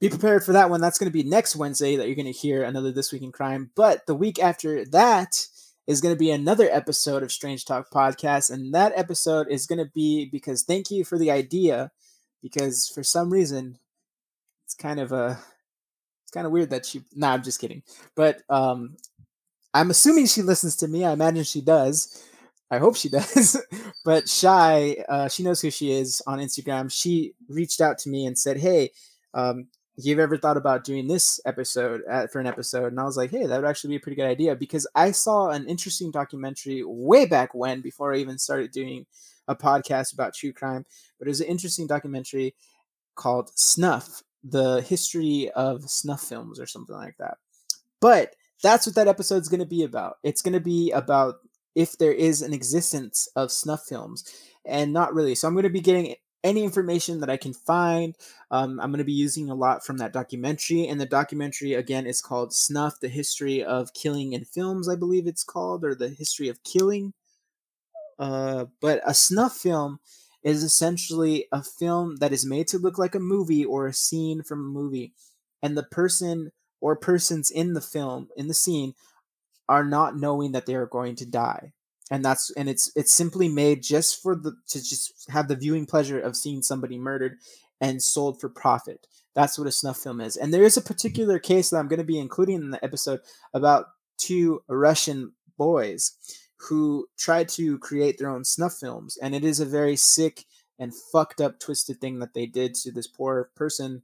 [0.00, 0.80] be prepared for that one.
[0.80, 3.32] That's going to be next Wednesday that you're going to hear another This Week in
[3.32, 3.70] Crime.
[3.74, 5.46] But the week after that,
[5.90, 8.52] is going to be another episode of Strange Talk Podcast.
[8.52, 11.90] And that episode is going to be because thank you for the idea,
[12.40, 13.76] because for some reason,
[14.64, 15.36] it's kind of a.
[16.22, 17.02] It's kind of weird that she.
[17.12, 17.82] Nah, I'm just kidding.
[18.14, 18.98] But um,
[19.74, 21.04] I'm assuming she listens to me.
[21.04, 22.24] I imagine she does.
[22.70, 23.60] I hope she does.
[24.04, 26.92] but Shy, uh, she knows who she is on Instagram.
[26.92, 28.92] She reached out to me and said, "Hey,
[29.34, 29.66] um,
[30.04, 33.16] you've ever thought about doing this episode at, uh, for an episode?" And I was
[33.16, 36.10] like, "Hey, that would actually be a pretty good idea because I saw an interesting
[36.10, 39.06] documentary way back when, before I even started doing
[39.48, 40.84] a podcast about true crime.
[41.18, 42.54] But it was an interesting documentary
[43.14, 47.38] called Snuff: The History of Snuff Films, or something like that.
[48.00, 50.16] But that's what that episode is going to be about.
[50.22, 51.36] It's going to be about
[51.74, 54.24] if there is an existence of snuff films
[54.66, 55.34] and not really.
[55.34, 58.16] So I'm going to be getting any information that I can find.
[58.50, 60.86] Um, I'm going to be using a lot from that documentary.
[60.86, 65.26] And the documentary, again, is called Snuff The History of Killing in Films, I believe
[65.26, 67.12] it's called, or The History of Killing.
[68.18, 70.00] Uh, but a snuff film
[70.42, 74.42] is essentially a film that is made to look like a movie or a scene
[74.42, 75.12] from a movie.
[75.62, 78.94] And the person or persons in the film, in the scene,
[79.68, 81.72] are not knowing that they are going to die
[82.10, 85.86] and that's and it's it's simply made just for the to just have the viewing
[85.86, 87.38] pleasure of seeing somebody murdered
[87.80, 89.06] and sold for profit.
[89.34, 90.36] That's what a snuff film is.
[90.36, 93.20] And there is a particular case that i'm going to be including in the episode
[93.54, 93.86] about
[94.18, 96.16] two russian boys
[96.68, 99.16] who tried to create their own snuff films.
[99.16, 100.44] And it is a very sick
[100.78, 104.02] and fucked up twisted thing that they did to this poor person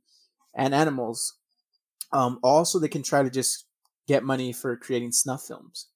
[0.55, 1.35] and animals.
[2.13, 3.67] Um, also they can try to just
[4.07, 5.89] get money for creating snuff films.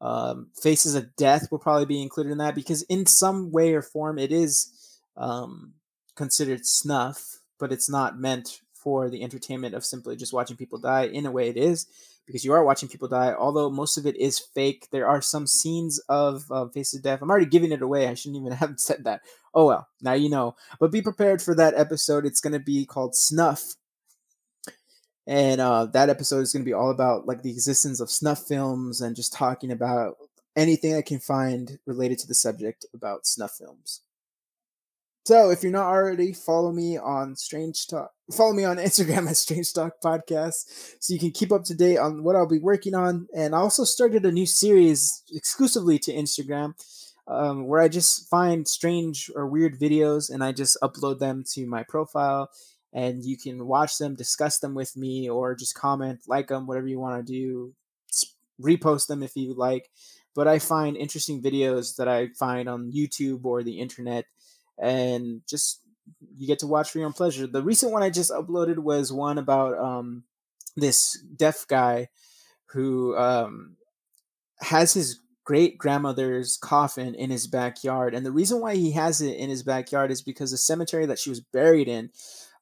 [0.00, 3.82] Um, Faces of Death will probably be included in that because, in some way or
[3.82, 4.72] form, it is
[5.16, 5.74] um,
[6.16, 11.04] considered snuff, but it's not meant for the entertainment of simply just watching people die.
[11.04, 11.86] In a way, it is
[12.26, 14.88] because you are watching people die, although most of it is fake.
[14.90, 17.20] There are some scenes of uh, Faces of Death.
[17.20, 18.08] I'm already giving it away.
[18.08, 19.20] I shouldn't even have said that.
[19.52, 20.56] Oh well, now you know.
[20.78, 22.24] But be prepared for that episode.
[22.24, 23.74] It's going to be called Snuff
[25.30, 28.48] and uh, that episode is going to be all about like the existence of snuff
[28.48, 30.16] films and just talking about
[30.56, 34.00] anything I can find related to the subject about snuff films.
[35.24, 38.10] So if you're not already, follow me on Strange Talk.
[38.36, 41.98] Follow me on Instagram at Strange Talk Podcast, so you can keep up to date
[41.98, 43.28] on what I'll be working on.
[43.32, 46.74] And I also started a new series exclusively to Instagram,
[47.28, 51.66] um, where I just find strange or weird videos and I just upload them to
[51.66, 52.50] my profile
[52.92, 56.86] and you can watch them, discuss them with me, or just comment, like them, whatever
[56.88, 57.74] you want to do.
[58.60, 59.90] Repost them if you like.
[60.34, 64.26] But I find interesting videos that I find on YouTube or the internet,
[64.78, 65.80] and just
[66.36, 67.46] you get to watch for your own pleasure.
[67.46, 70.24] The recent one I just uploaded was one about um,
[70.76, 72.08] this deaf guy
[72.66, 73.76] who um,
[74.60, 78.14] has his great grandmother's coffin in his backyard.
[78.14, 81.18] And the reason why he has it in his backyard is because the cemetery that
[81.18, 82.10] she was buried in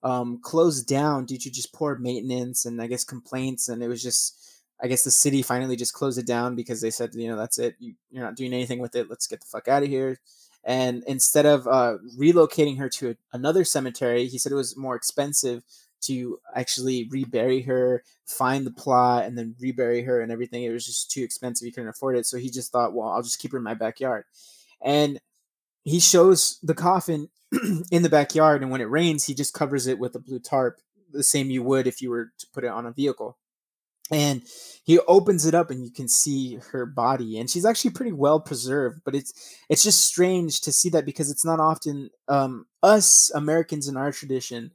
[0.03, 3.69] um, closed down due to just poor maintenance and I guess complaints.
[3.69, 6.91] And it was just, I guess the city finally just closed it down because they
[6.91, 7.77] said, you know, that's it.
[7.79, 9.11] You, are not doing anything with it.
[9.11, 10.19] Let's get the fuck out of here.
[10.65, 14.95] And instead of uh, relocating her to a, another cemetery, he said it was more
[14.97, 15.63] expensive
[16.01, 20.63] to actually rebury her, find the plot, and then rebury her and everything.
[20.63, 21.67] It was just too expensive.
[21.67, 22.27] He couldn't afford it.
[22.27, 24.25] So he just thought, well, I'll just keep her in my backyard.
[24.81, 25.21] And
[25.89, 27.29] he shows the coffin
[27.91, 30.81] in the backyard, and when it rains, he just covers it with a blue tarp,
[31.13, 33.39] the same you would if you were to put it on a vehicle.
[34.11, 34.43] And
[34.85, 38.41] he opens it up, and you can see her body, and she's actually pretty well
[38.41, 39.01] preserved.
[39.05, 43.87] But it's it's just strange to see that because it's not often um, us Americans
[43.89, 44.73] in our tradition.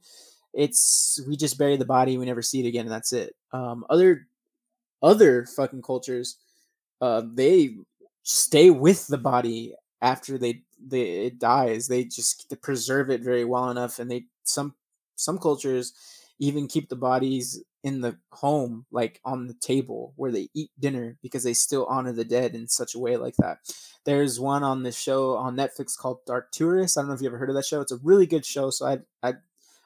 [0.52, 3.34] It's we just bury the body, we never see it again, and that's it.
[3.52, 4.28] Um, other
[5.02, 6.36] other fucking cultures,
[7.00, 7.76] uh, they
[8.22, 13.44] stay with the body after they they it dies they just they preserve it very
[13.44, 14.74] well enough and they some
[15.16, 15.92] some cultures
[16.38, 21.16] even keep the bodies in the home like on the table where they eat dinner
[21.22, 23.58] because they still honor the dead in such a way like that.
[24.04, 27.28] There's one on the show on netflix called dark tourist i don't know if you
[27.28, 27.80] ever heard of that show.
[27.80, 29.36] It's a really good show so I'd, I'd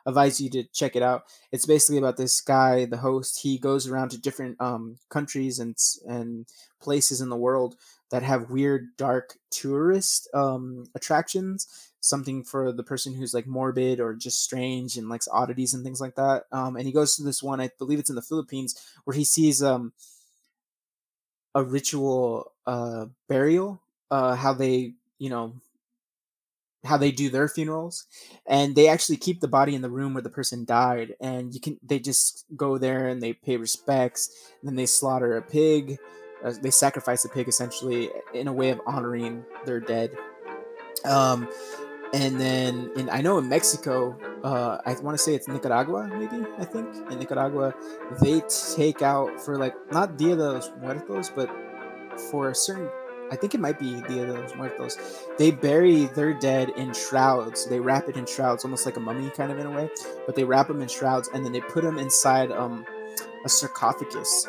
[0.06, 1.24] advise you to check it out.
[1.52, 3.40] It's basically about this guy the host.
[3.42, 5.76] He goes around to different um, countries and
[6.06, 6.46] and
[6.80, 7.76] places in the world
[8.10, 14.14] that have weird dark tourist um, attractions something for the person who's like morbid or
[14.14, 17.42] just strange and likes oddities and things like that um, and he goes to this
[17.42, 19.92] one i believe it's in the philippines where he sees um,
[21.54, 23.80] a ritual uh, burial
[24.10, 25.54] uh, how they you know
[26.84, 28.06] how they do their funerals
[28.46, 31.60] and they actually keep the body in the room where the person died and you
[31.60, 35.98] can they just go there and they pay respects then they slaughter a pig
[36.44, 40.16] uh, they sacrifice a pig essentially in a way of honoring their dead.
[41.04, 41.48] Um,
[42.14, 46.44] and then in I know in Mexico, uh, I want to say it's Nicaragua, maybe
[46.58, 47.74] I think in Nicaragua,
[48.20, 48.42] they
[48.76, 51.50] take out for like not Dia de los Muertos, but
[52.30, 52.88] for a certain
[53.30, 54.96] I think it might be Dia de los Muertos.
[55.36, 57.66] They bury their dead in shrouds.
[57.66, 59.90] They wrap it in shrouds, almost like a mummy, kind of in a way.
[60.24, 62.86] But they wrap them in shrouds, and then they put them inside um,
[63.44, 64.48] a sarcophagus.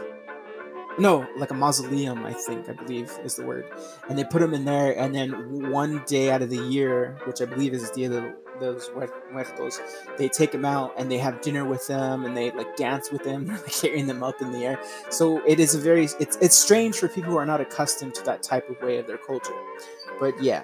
[1.00, 3.66] No, like a mausoleum, I think, I believe is the word.
[4.10, 7.42] And they put them in there, and then one day out of the year, which
[7.42, 8.92] I believe is Dia de those
[9.32, 9.80] muertos,
[10.18, 13.24] they take them out and they have dinner with them and they like dance with
[13.24, 14.80] them, carrying them up in the air.
[15.10, 18.24] So it is a very it's it's strange for people who are not accustomed to
[18.24, 19.56] that type of way of their culture.
[20.20, 20.64] But yeah,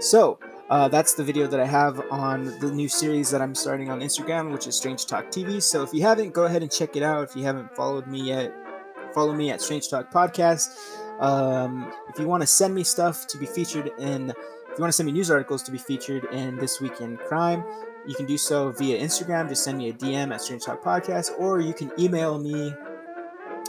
[0.00, 0.38] so
[0.68, 4.00] uh, that's the video that I have on the new series that I'm starting on
[4.00, 5.62] Instagram, which is Strange Talk TV.
[5.62, 7.28] So if you haven't, go ahead and check it out.
[7.28, 8.52] If you haven't followed me yet,
[9.16, 10.76] follow me at Strange Talk Podcast.
[11.20, 14.90] Um, if you want to send me stuff to be featured in if you want
[14.90, 17.64] to send me news articles to be featured in This Week in Crime,
[18.06, 19.48] you can do so via Instagram.
[19.48, 22.74] Just send me a DM at Strange Talk Podcast, or you can email me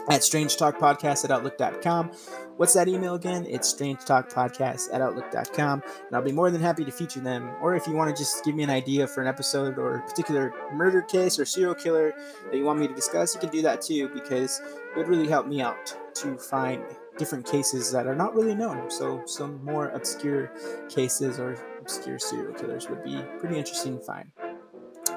[0.10, 2.12] at Strange Talk Podcast at Outlook.com.
[2.58, 3.46] What's that email again?
[3.48, 5.84] It's Strange Talk Podcast at Outlook.com.
[6.08, 7.52] And I'll be more than happy to feature them.
[7.62, 10.02] Or if you want to just give me an idea for an episode or a
[10.02, 12.16] particular murder case or serial killer
[12.50, 15.28] that you want me to discuss, you can do that too, because it would really
[15.28, 16.82] help me out to find
[17.20, 18.90] different cases that are not really known.
[18.90, 20.52] So some more obscure
[20.90, 24.32] cases or obscure serial killers would be pretty interesting to find.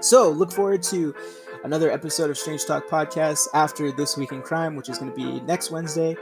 [0.02, 1.14] So look forward to
[1.64, 5.16] another episode of Strange Talk Podcast after this week in crime, which is going to
[5.16, 6.16] be next Wednesday.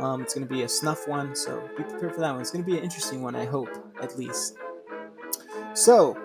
[0.00, 2.40] Um, it's going to be a snuff one, so be prepared for that one.
[2.40, 3.68] It's going to be an interesting one, I hope,
[4.00, 4.56] at least.
[5.74, 6.16] So,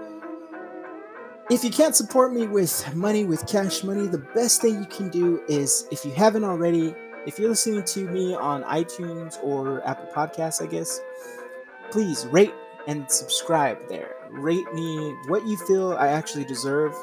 [1.50, 5.10] if you can't support me with money, with cash money, the best thing you can
[5.10, 6.94] do is, if you haven't already,
[7.26, 11.00] if you're listening to me on iTunes or Apple Podcasts, I guess,
[11.92, 12.54] please rate
[12.88, 14.16] and subscribe there.
[14.30, 16.94] Rate me what you feel I actually deserve.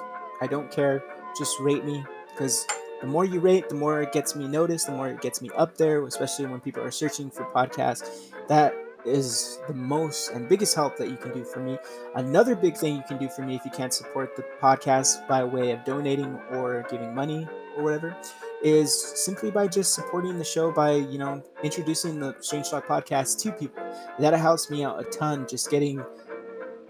[0.41, 1.03] I don't care.
[1.39, 2.67] Just rate me because
[3.05, 5.51] the more you rate, the more it gets me noticed, the more it gets me
[5.59, 8.31] up there, especially when people are searching for podcasts.
[8.49, 8.75] That
[9.05, 11.77] is the most and biggest help that you can do for me.
[12.15, 15.45] Another big thing you can do for me if you can't support the podcast by
[15.45, 18.17] way of donating or giving money or whatever
[18.63, 23.39] is simply by just supporting the show by you know introducing the Strange Talk podcast
[23.43, 23.85] to people.
[24.19, 25.47] That helps me out a ton.
[25.47, 26.03] Just getting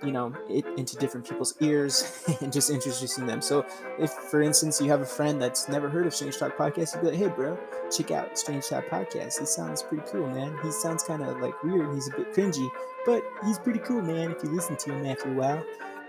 [0.04, 3.40] you know it into different people's ears and just introducing them.
[3.40, 3.64] So
[3.98, 7.02] if for instance you have a friend that's never heard of Strange Talk podcast, you'd
[7.02, 7.58] be like, hey bro,
[7.94, 9.38] check out Strange Talk podcast.
[9.38, 10.56] He sounds pretty cool, man.
[10.62, 11.94] He sounds kind of like weird.
[11.94, 12.68] He's a bit cringy,
[13.06, 14.32] but he's pretty cool, man.
[14.32, 15.64] If you listen to him after a while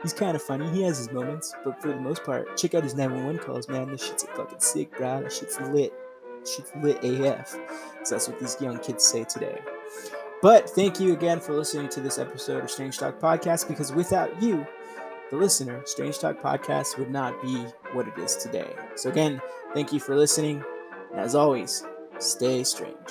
[0.05, 0.69] he's kind of funny.
[0.69, 3.89] He has his moments, but for the most part, check out his 911 calls, man.
[3.89, 5.23] This shit's fucking sick, bro.
[5.23, 5.93] This shit's lit.
[6.45, 7.49] Shit's lit AF.
[8.03, 9.59] So that's what these young kids say today.
[10.41, 14.41] But thank you again for listening to this episode of Strange Talk Podcast because without
[14.41, 14.65] you,
[15.31, 17.55] the listener, Strange Talk Podcast would not be
[17.93, 18.71] what it is today.
[18.95, 19.41] So again,
[19.73, 20.63] thank you for listening.
[21.11, 21.83] And as always,
[22.19, 23.09] stay strange.